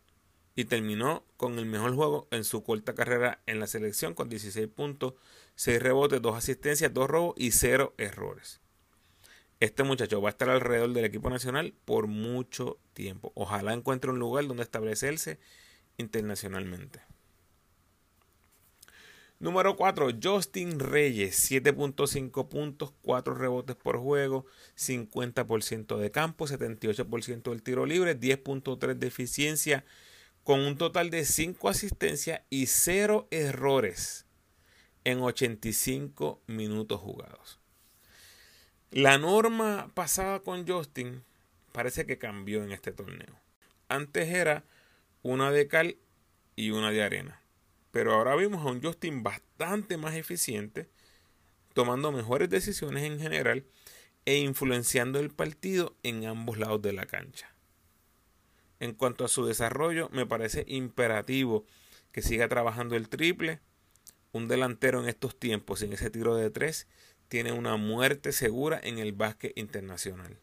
[0.55, 4.67] y terminó con el mejor juego en su corta carrera en la selección con 16
[4.67, 5.13] puntos,
[5.55, 8.61] 6 rebotes, 2 asistencias, 2 robos y 0 errores.
[9.59, 13.31] Este muchacho va a estar alrededor del equipo nacional por mucho tiempo.
[13.35, 15.39] Ojalá encuentre un lugar donde establecerse
[15.97, 17.01] internacionalmente.
[19.41, 24.45] Número 4, Justin Reyes, 7.5 puntos, 4 rebotes por juego,
[24.77, 29.83] 50% de campo, 78% del tiro libre, 10.3 de eficiencia,
[30.43, 34.27] con un total de 5 asistencias y 0 errores
[35.05, 37.59] en 85 minutos jugados.
[38.91, 41.23] La norma pasada con Justin
[41.71, 43.39] parece que cambió en este torneo.
[43.89, 44.65] Antes era
[45.23, 45.97] una de cal
[46.55, 47.40] y una de arena.
[47.91, 50.89] Pero ahora vimos a un Justin bastante más eficiente,
[51.73, 53.65] tomando mejores decisiones en general
[54.25, 57.53] e influenciando el partido en ambos lados de la cancha.
[58.79, 61.65] En cuanto a su desarrollo, me parece imperativo
[62.11, 63.59] que siga trabajando el triple.
[64.31, 66.87] Un delantero en estos tiempos sin ese tiro de tres
[67.27, 70.37] tiene una muerte segura en el básquet internacional.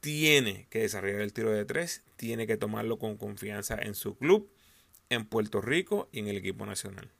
[0.00, 4.50] Tiene que desarrollar el tiro de tres, tiene que tomarlo con confianza en su club
[5.10, 7.10] en Puerto Rico y en el equipo nacional.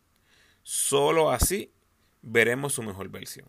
[0.62, 1.72] Solo así
[2.22, 3.48] veremos su mejor versión.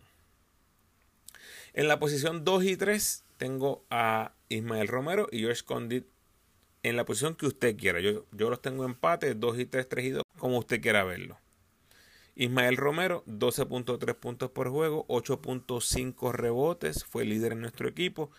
[1.72, 6.06] En la posición 2 y 3 tengo a Ismael Romero y George Condit
[6.82, 8.00] en la posición que usted quiera.
[8.00, 11.38] Yo, yo los tengo empate 2 y 3, 3 y 2, como usted quiera verlo.
[12.34, 18.30] Ismael Romero, 12.3 puntos por juego, 8.5 rebotes, fue líder en nuestro equipo,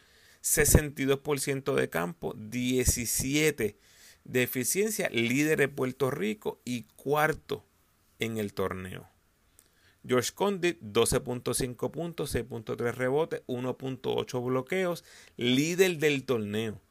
[0.41, 3.77] 62% de campo, 17
[4.23, 7.65] de eficiencia, líder de Puerto Rico y cuarto
[8.19, 9.07] en el torneo.
[10.07, 15.03] George Condit, 12.5 puntos, 6.3 rebotes, 1.8 bloqueos,
[15.37, 16.81] líder del torneo.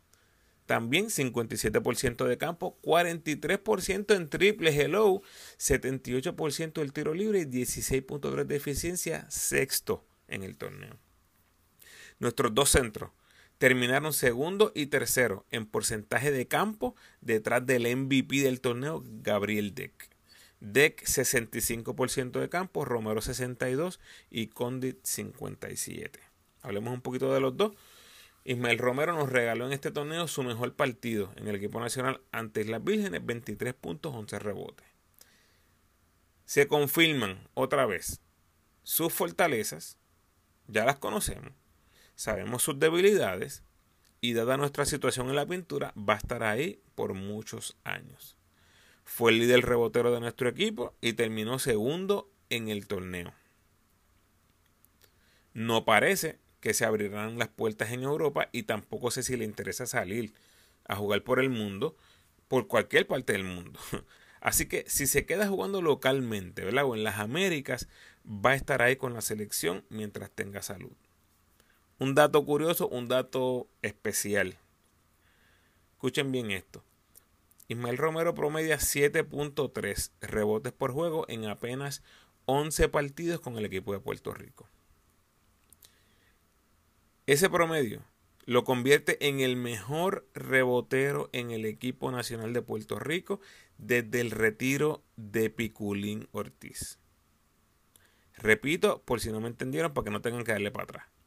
[0.66, 5.22] También 57% de campo, 43% en triple hello,
[5.58, 10.96] 78% del tiro libre y 16.3 de eficiencia, sexto en el torneo.
[12.20, 13.10] Nuestros dos centros,
[13.60, 20.08] terminaron segundo y tercero en porcentaje de campo detrás del MVP del torneo, Gabriel Deck.
[20.60, 26.18] Deck 65% de campo, Romero 62 y Condit 57.
[26.62, 27.72] Hablemos un poquito de los dos.
[28.44, 32.64] Ismael Romero nos regaló en este torneo su mejor partido en el equipo nacional ante
[32.64, 34.86] las Vírgenes, 23 puntos, 11 rebotes.
[36.46, 38.22] Se confirman otra vez
[38.84, 39.98] sus fortalezas,
[40.66, 41.52] ya las conocemos,
[42.20, 43.62] sabemos sus debilidades
[44.20, 48.36] y dada nuestra situación en la pintura, va a estar ahí por muchos años.
[49.04, 53.32] Fue el líder rebotero de nuestro equipo y terminó segundo en el torneo.
[55.54, 59.86] No parece que se abrirán las puertas en Europa y tampoco sé si le interesa
[59.86, 60.34] salir
[60.84, 61.96] a jugar por el mundo,
[62.48, 63.80] por cualquier parte del mundo.
[64.42, 66.84] Así que si se queda jugando localmente, ¿verdad?
[66.84, 67.88] O en las Américas,
[68.26, 70.92] va a estar ahí con la selección mientras tenga salud.
[72.00, 74.56] Un dato curioso, un dato especial.
[75.92, 76.82] Escuchen bien esto.
[77.68, 82.02] Ismael Romero promedia 7.3 rebotes por juego en apenas
[82.46, 84.66] 11 partidos con el equipo de Puerto Rico.
[87.26, 88.02] Ese promedio
[88.46, 93.42] lo convierte en el mejor rebotero en el equipo nacional de Puerto Rico
[93.76, 96.98] desde el retiro de Piculín Ortiz.
[98.38, 101.19] Repito, por si no me entendieron, para que no tengan que darle para atrás.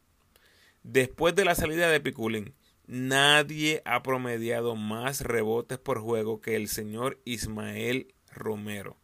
[0.84, 2.54] Después de la salida de Piculín,
[2.88, 8.98] nadie ha promediado más rebotes por juego que el señor Ismael Romero.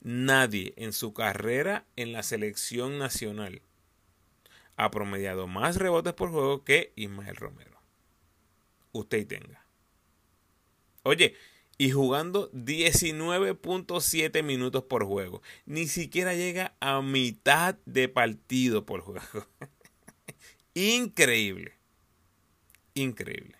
[0.00, 3.62] Nadie en su carrera en la selección nacional
[4.76, 7.82] ha promediado más rebotes por juego que Ismael Romero.
[8.92, 9.66] Usted tenga.
[11.02, 11.34] Oye,
[11.78, 15.42] y jugando 19.7 minutos por juego.
[15.66, 19.46] Ni siquiera llega a mitad de partido por juego.
[20.78, 21.72] Increíble.
[22.94, 23.56] Increíble.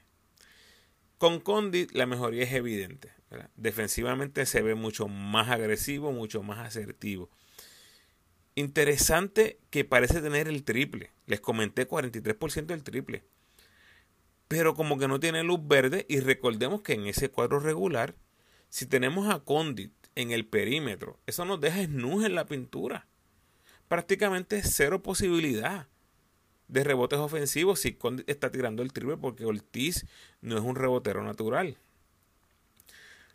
[1.18, 3.12] Con Condit la mejoría es evidente.
[3.56, 7.30] Defensivamente se ve mucho más agresivo, mucho más asertivo.
[8.54, 11.10] Interesante que parece tener el triple.
[11.26, 13.24] Les comenté 43% del triple
[14.48, 18.16] pero como que no tiene luz verde y recordemos que en ese cuadro regular,
[18.70, 23.06] si tenemos a Condit en el perímetro, eso nos deja snus en la pintura.
[23.88, 25.86] Prácticamente cero posibilidad
[26.68, 30.06] de rebotes ofensivos si está tirando el triple porque Ortiz
[30.40, 31.76] no es un rebotero natural.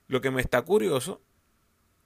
[0.08, 1.22] Lo que me está curioso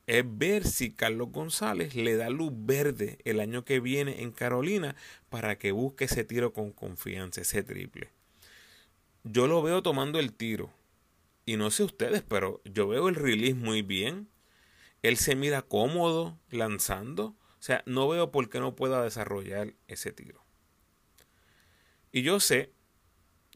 [0.07, 4.95] es ver si Carlos González le da luz verde el año que viene en Carolina
[5.30, 8.11] para que busque ese tiro con confianza, ese triple
[9.32, 10.71] yo lo veo tomando el tiro.
[11.45, 14.28] Y no sé ustedes, pero yo veo el release muy bien.
[15.01, 17.36] Él se mira cómodo lanzando.
[17.59, 20.43] O sea, no veo por qué no pueda desarrollar ese tiro.
[22.11, 22.71] Y yo sé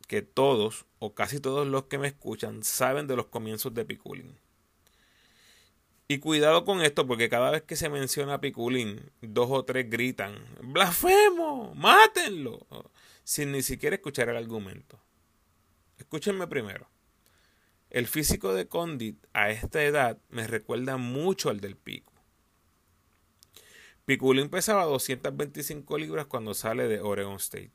[0.07, 4.37] que todos o casi todos los que me escuchan saben de los comienzos de Piculín.
[6.07, 9.89] Y cuidado con esto porque cada vez que se menciona a Piculín, dos o tres
[9.89, 12.67] gritan, blasfemo, mátenlo,
[13.23, 14.99] sin ni siquiera escuchar el argumento.
[15.97, 16.89] Escúchenme primero.
[17.89, 22.11] El físico de Condit a esta edad me recuerda mucho al del Pico.
[24.03, 27.71] Piculín pesaba 225 libras cuando sale de Oregon State.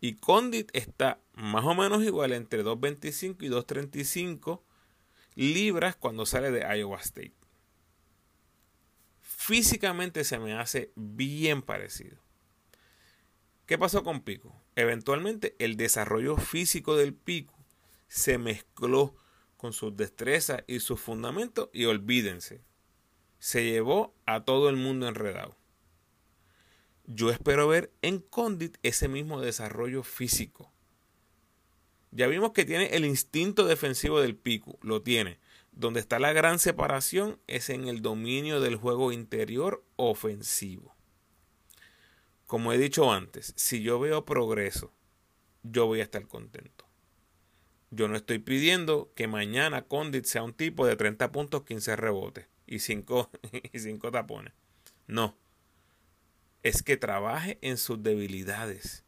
[0.00, 4.62] Y Condit está más o menos igual entre 225 y 235
[5.34, 7.34] libras cuando sale de Iowa State.
[9.20, 12.18] Físicamente se me hace bien parecido.
[13.66, 14.54] ¿Qué pasó con Pico?
[14.76, 17.54] Eventualmente el desarrollo físico del Pico
[18.08, 19.16] se mezcló
[19.56, 22.60] con sus destrezas y sus fundamentos y olvídense,
[23.38, 25.56] se llevó a todo el mundo enredado.
[27.06, 30.72] Yo espero ver en Condit ese mismo desarrollo físico.
[32.10, 35.38] Ya vimos que tiene el instinto defensivo del Pico, lo tiene.
[35.72, 40.94] Donde está la gran separación es en el dominio del juego interior ofensivo
[42.46, 44.92] como he dicho antes, si yo veo progreso,
[45.62, 46.86] yo voy a estar contento.
[47.90, 52.46] Yo no estoy pidiendo que mañana Condit sea un tipo de 30 puntos, 15 rebotes
[52.66, 53.30] y 5
[53.72, 54.52] y cinco tapones.
[55.06, 55.36] No.
[56.64, 59.04] Es que trabaje en sus debilidades.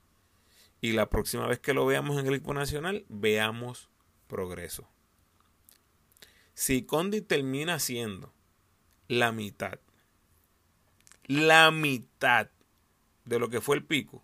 [0.80, 3.88] Y la próxima vez que lo veamos en el equipo nacional, veamos
[4.28, 4.88] progreso.
[6.54, 8.32] Si Condit termina siendo
[9.08, 9.80] la mitad,
[11.24, 12.48] la mitad
[13.24, 14.22] de lo que fue el pico,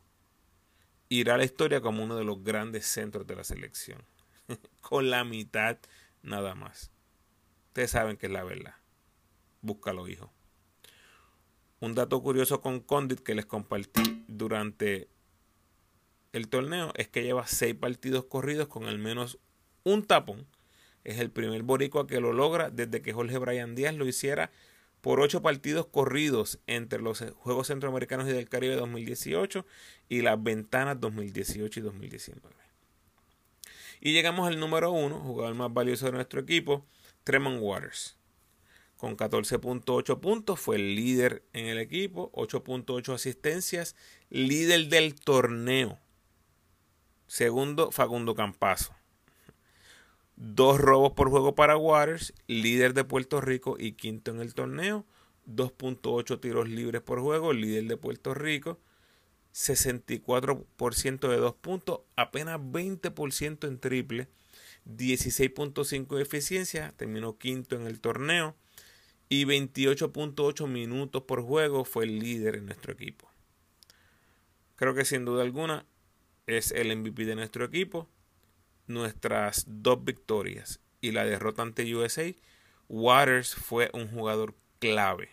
[1.08, 4.04] irá a la historia como uno de los grandes centros de la selección.
[4.80, 5.78] Con la mitad
[6.22, 6.90] nada más.
[7.68, 8.76] Ustedes saben que es la verdad.
[9.60, 10.32] Búscalo, hijo.
[11.82, 15.08] Un dato curioso con Condit que les compartí durante
[16.32, 19.40] el torneo es que lleva seis partidos corridos con al menos
[19.82, 20.46] un tapón.
[21.02, 24.52] Es el primer boricua que lo logra desde que Jorge Brian Díaz lo hiciera
[25.00, 29.66] por ocho partidos corridos entre los Juegos Centroamericanos y del Caribe 2018
[30.08, 32.48] y las ventanas 2018 y 2019.
[34.00, 36.86] Y llegamos al número uno, jugador más valioso de nuestro equipo,
[37.24, 38.21] Tremont Waters.
[39.02, 43.96] Con 14.8 puntos fue el líder en el equipo, 8.8 asistencias,
[44.30, 45.98] líder del torneo.
[47.26, 48.94] Segundo, Facundo Campazo.
[50.36, 55.04] Dos robos por juego para Waters, líder de Puerto Rico y quinto en el torneo.
[55.48, 58.78] 2.8 tiros libres por juego, líder de Puerto Rico.
[59.52, 64.28] 64% de dos puntos, apenas 20% en triple.
[64.86, 68.54] 16.5 de eficiencia, terminó quinto en el torneo.
[69.34, 73.30] Y 28.8 minutos por juego fue el líder en nuestro equipo.
[74.76, 75.86] Creo que sin duda alguna
[76.46, 78.10] es el MVP de nuestro equipo
[78.88, 82.30] nuestras dos victorias y la derrota ante USA,
[82.90, 85.30] Waters fue un jugador clave,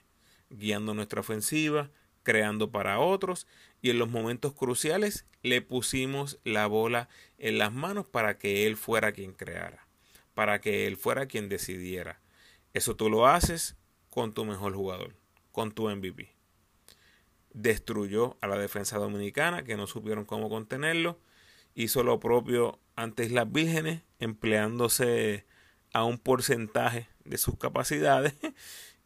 [0.49, 1.91] guiando nuestra ofensiva,
[2.23, 3.47] creando para otros
[3.81, 8.77] y en los momentos cruciales le pusimos la bola en las manos para que él
[8.77, 9.85] fuera quien creara,
[10.35, 12.21] para que él fuera quien decidiera.
[12.73, 13.75] Eso tú lo haces
[14.09, 15.15] con tu mejor jugador,
[15.51, 16.35] con tu MVP.
[17.53, 21.19] Destruyó a la defensa dominicana que no supieron cómo contenerlo
[21.75, 25.45] hizo lo propio ante Islas Vírgenes, empleándose
[25.93, 28.33] a un porcentaje de sus capacidades.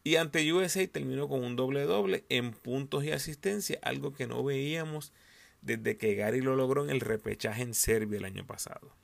[0.06, 4.44] Y ante USA terminó con un doble doble en puntos y asistencia, algo que no
[4.44, 5.14] veíamos
[5.62, 8.94] desde que Gary lo logró en el repechaje en Serbia el año pasado.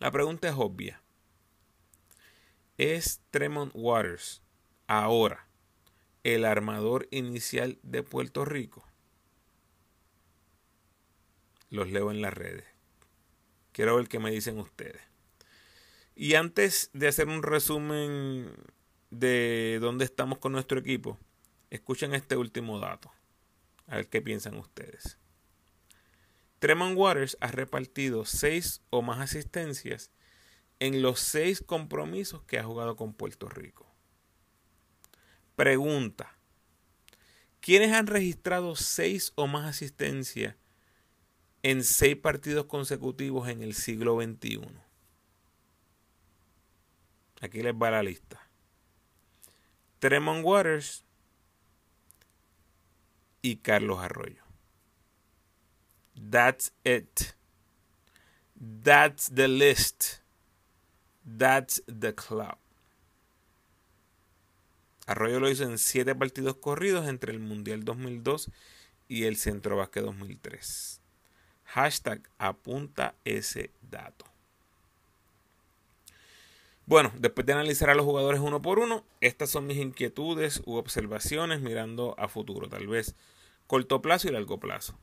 [0.00, 1.00] La pregunta es obvia.
[2.78, 4.42] ¿Es Tremont Waters
[4.86, 5.46] ahora
[6.24, 8.84] el armador inicial de Puerto Rico?
[11.70, 12.64] Los leo en las redes.
[13.72, 15.02] Quiero ver qué me dicen ustedes.
[16.14, 18.50] Y antes de hacer un resumen
[19.10, 21.18] de dónde estamos con nuestro equipo,
[21.70, 23.12] escuchen este último dato.
[23.86, 25.18] A ver qué piensan ustedes.
[26.58, 30.10] Tremont Waters ha repartido seis o más asistencias
[30.80, 33.86] en los seis compromisos que ha jugado con Puerto Rico.
[35.56, 36.36] Pregunta.
[37.60, 40.54] ¿Quiénes han registrado seis o más asistencias
[41.62, 44.60] en seis partidos consecutivos en el siglo XXI?
[47.40, 48.40] Aquí les va la lista.
[49.98, 51.04] Tremont Waters
[53.42, 54.42] y Carlos Arroyo.
[56.14, 57.34] That's it.
[58.54, 60.22] That's the list.
[61.24, 62.58] That's the club.
[65.06, 68.50] Arroyo lo hizo en siete partidos corridos entre el Mundial 2002
[69.08, 71.00] y el Centro Básquet 2003.
[71.64, 74.24] Hashtag apunta ese dato.
[76.86, 80.74] Bueno, después de analizar a los jugadores uno por uno, estas son mis inquietudes u
[80.74, 83.16] observaciones mirando a futuro, tal vez
[83.66, 84.96] corto plazo y largo plazo.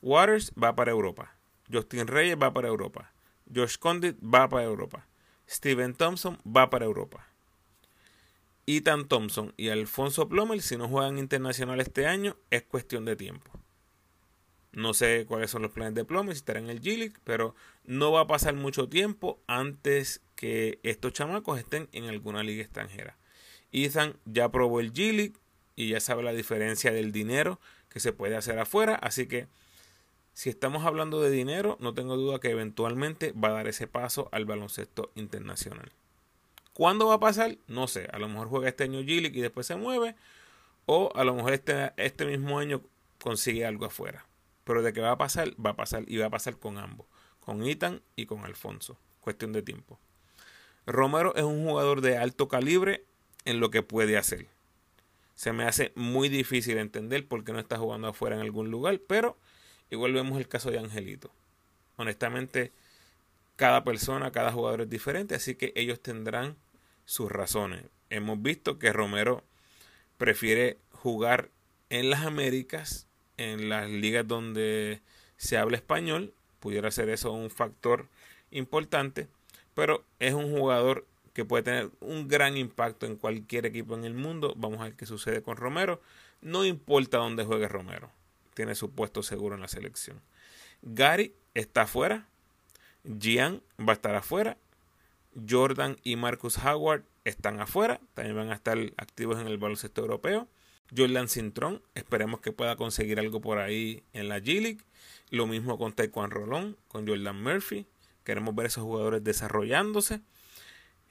[0.00, 1.34] Waters va para Europa.
[1.72, 3.12] Justin Reyes va para Europa.
[3.52, 5.06] Josh Condit va para Europa.
[5.48, 7.26] Steven Thompson va para Europa.
[8.70, 13.50] Ethan Thompson y Alfonso Plomer, si no juegan internacional este año, es cuestión de tiempo.
[14.72, 17.54] No sé cuáles son los planes de Plomer, si estará en el G-League, pero
[17.84, 23.16] no va a pasar mucho tiempo antes que estos chamacos estén en alguna liga extranjera.
[23.72, 25.38] Ethan ya probó el G-League
[25.74, 29.48] y ya sabe la diferencia del dinero que se puede hacer afuera, así que
[30.34, 34.28] si estamos hablando de dinero, no tengo duda que eventualmente va a dar ese paso
[34.30, 35.90] al baloncesto internacional.
[36.78, 37.58] ¿Cuándo va a pasar?
[37.66, 38.08] No sé.
[38.12, 40.14] A lo mejor juega este año G-League y después se mueve.
[40.86, 42.80] O a lo mejor este, este mismo año
[43.20, 44.24] consigue algo afuera.
[44.64, 47.06] Pero de que va a pasar, va a pasar y va a pasar con ambos.
[47.40, 48.96] Con Ethan y con Alfonso.
[49.20, 49.98] Cuestión de tiempo.
[50.86, 53.04] Romero es un jugador de alto calibre
[53.44, 54.46] en lo que puede hacer.
[55.34, 59.00] Se me hace muy difícil entender por qué no está jugando afuera en algún lugar.
[59.06, 59.36] Pero
[59.90, 61.30] Igual vemos el caso de Angelito.
[61.96, 62.72] Honestamente,
[63.56, 66.56] cada persona, cada jugador es diferente, así que ellos tendrán
[67.08, 67.84] sus razones.
[68.10, 69.42] Hemos visto que Romero
[70.18, 71.48] prefiere jugar
[71.88, 73.06] en las Américas,
[73.38, 75.00] en las ligas donde
[75.38, 78.08] se habla español, pudiera ser eso un factor
[78.50, 79.28] importante,
[79.74, 84.12] pero es un jugador que puede tener un gran impacto en cualquier equipo en el
[84.12, 84.52] mundo.
[84.58, 86.02] Vamos a ver qué sucede con Romero.
[86.42, 88.10] No importa dónde juegue Romero
[88.58, 90.20] tiene su puesto seguro en la selección.
[90.82, 92.26] Gary está afuera.
[93.04, 94.56] Gian va a estar afuera.
[95.48, 98.00] Jordan y Marcus Howard están afuera.
[98.14, 100.48] También van a estar activos en el baloncesto europeo.
[100.96, 104.82] Jordan Cintrón, esperemos que pueda conseguir algo por ahí en la G-League.
[105.30, 107.86] Lo mismo con Taekwondo Rolón, con Jordan Murphy.
[108.24, 110.20] Queremos ver esos jugadores desarrollándose.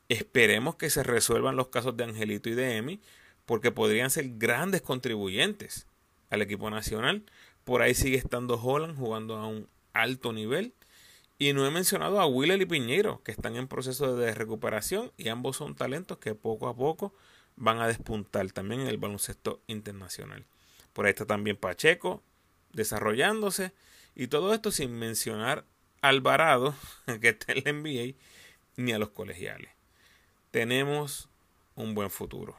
[0.09, 3.01] Esperemos que se resuelvan los casos de Angelito y de Emi,
[3.45, 5.85] porque podrían ser grandes contribuyentes
[6.29, 7.23] al equipo nacional.
[7.63, 10.73] Por ahí sigue estando Holland jugando a un alto nivel.
[11.39, 15.29] Y no he mencionado a Willer y Piñero, que están en proceso de recuperación y
[15.29, 17.13] ambos son talentos que poco a poco
[17.55, 20.45] van a despuntar también en el baloncesto internacional.
[20.93, 22.23] Por ahí está también Pacheco
[22.73, 23.71] desarrollándose
[24.15, 25.65] y todo esto sin mencionar
[26.01, 26.75] Alvarado,
[27.21, 28.15] que está en la NBA,
[28.75, 29.71] ni a los colegiales.
[30.51, 31.29] Tenemos
[31.75, 32.55] un buen futuro.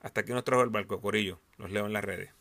[0.00, 1.40] Hasta aquí nos trajo el barco, Corillo.
[1.58, 2.35] Los leo en las redes.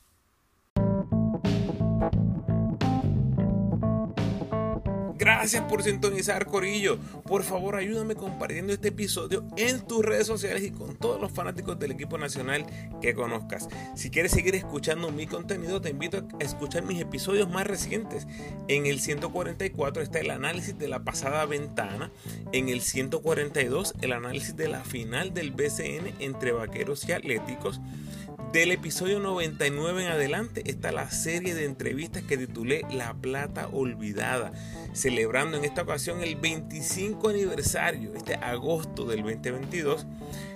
[5.45, 6.97] Gracias por sintonizar, Corillo.
[7.23, 11.77] Por favor, ayúdame compartiendo este episodio en tus redes sociales y con todos los fanáticos
[11.77, 12.65] del equipo nacional
[12.99, 13.69] que conozcas.
[13.95, 18.25] Si quieres seguir escuchando mi contenido, te invito a escuchar mis episodios más recientes.
[18.67, 22.09] En el 144 está el análisis de la pasada ventana.
[22.51, 27.81] En el 142, el análisis de la final del BCN entre vaqueros y atléticos.
[28.55, 34.53] Del episodio 99 en adelante está la serie de entrevistas que titulé La Plata Olvidada,
[34.93, 40.07] celebrando en esta ocasión el 25 aniversario, este agosto del 2022,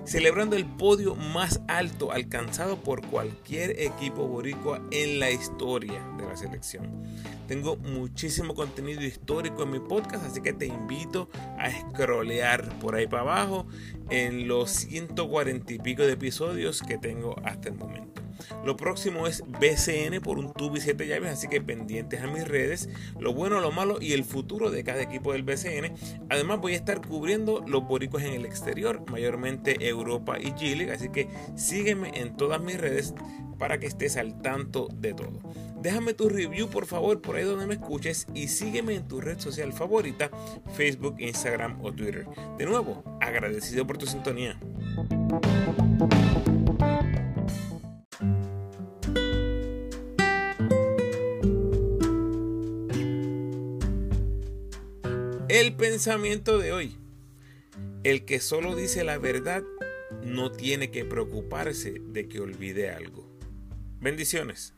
[0.10, 6.36] celebrando el podio más alto alcanzado por cualquier equipo boricua en la historia de la
[6.36, 7.04] selección.
[7.48, 11.30] Tengo muchísimo contenido histórico en mi podcast, así que te invito
[11.60, 13.68] a scrollear por ahí para abajo
[14.10, 18.24] en los 140 y pico de episodios que tengo hasta el momento.
[18.66, 22.48] Lo próximo es BCN por un tubo y siete llaves, así que pendientes a mis
[22.48, 25.94] redes, lo bueno, lo malo y el futuro de cada equipo del BCN.
[26.30, 31.10] Además voy a estar cubriendo los boricos en el exterior, mayormente Europa y Chile, así
[31.10, 33.14] que sígueme en todas mis redes
[33.58, 35.40] para que estés al tanto de todo.
[35.82, 39.40] Déjame tu review por favor por ahí donde me escuches y sígueme en tu red
[39.40, 40.32] social favorita,
[40.74, 42.26] Facebook, Instagram o Twitter.
[42.58, 44.58] De nuevo, agradecido por tu sintonía.
[55.60, 56.96] El pensamiento de hoy.
[58.06, 59.62] El que solo dice la verdad
[60.24, 63.30] no tiene que preocuparse de que olvide algo.
[64.00, 64.74] Bendiciones.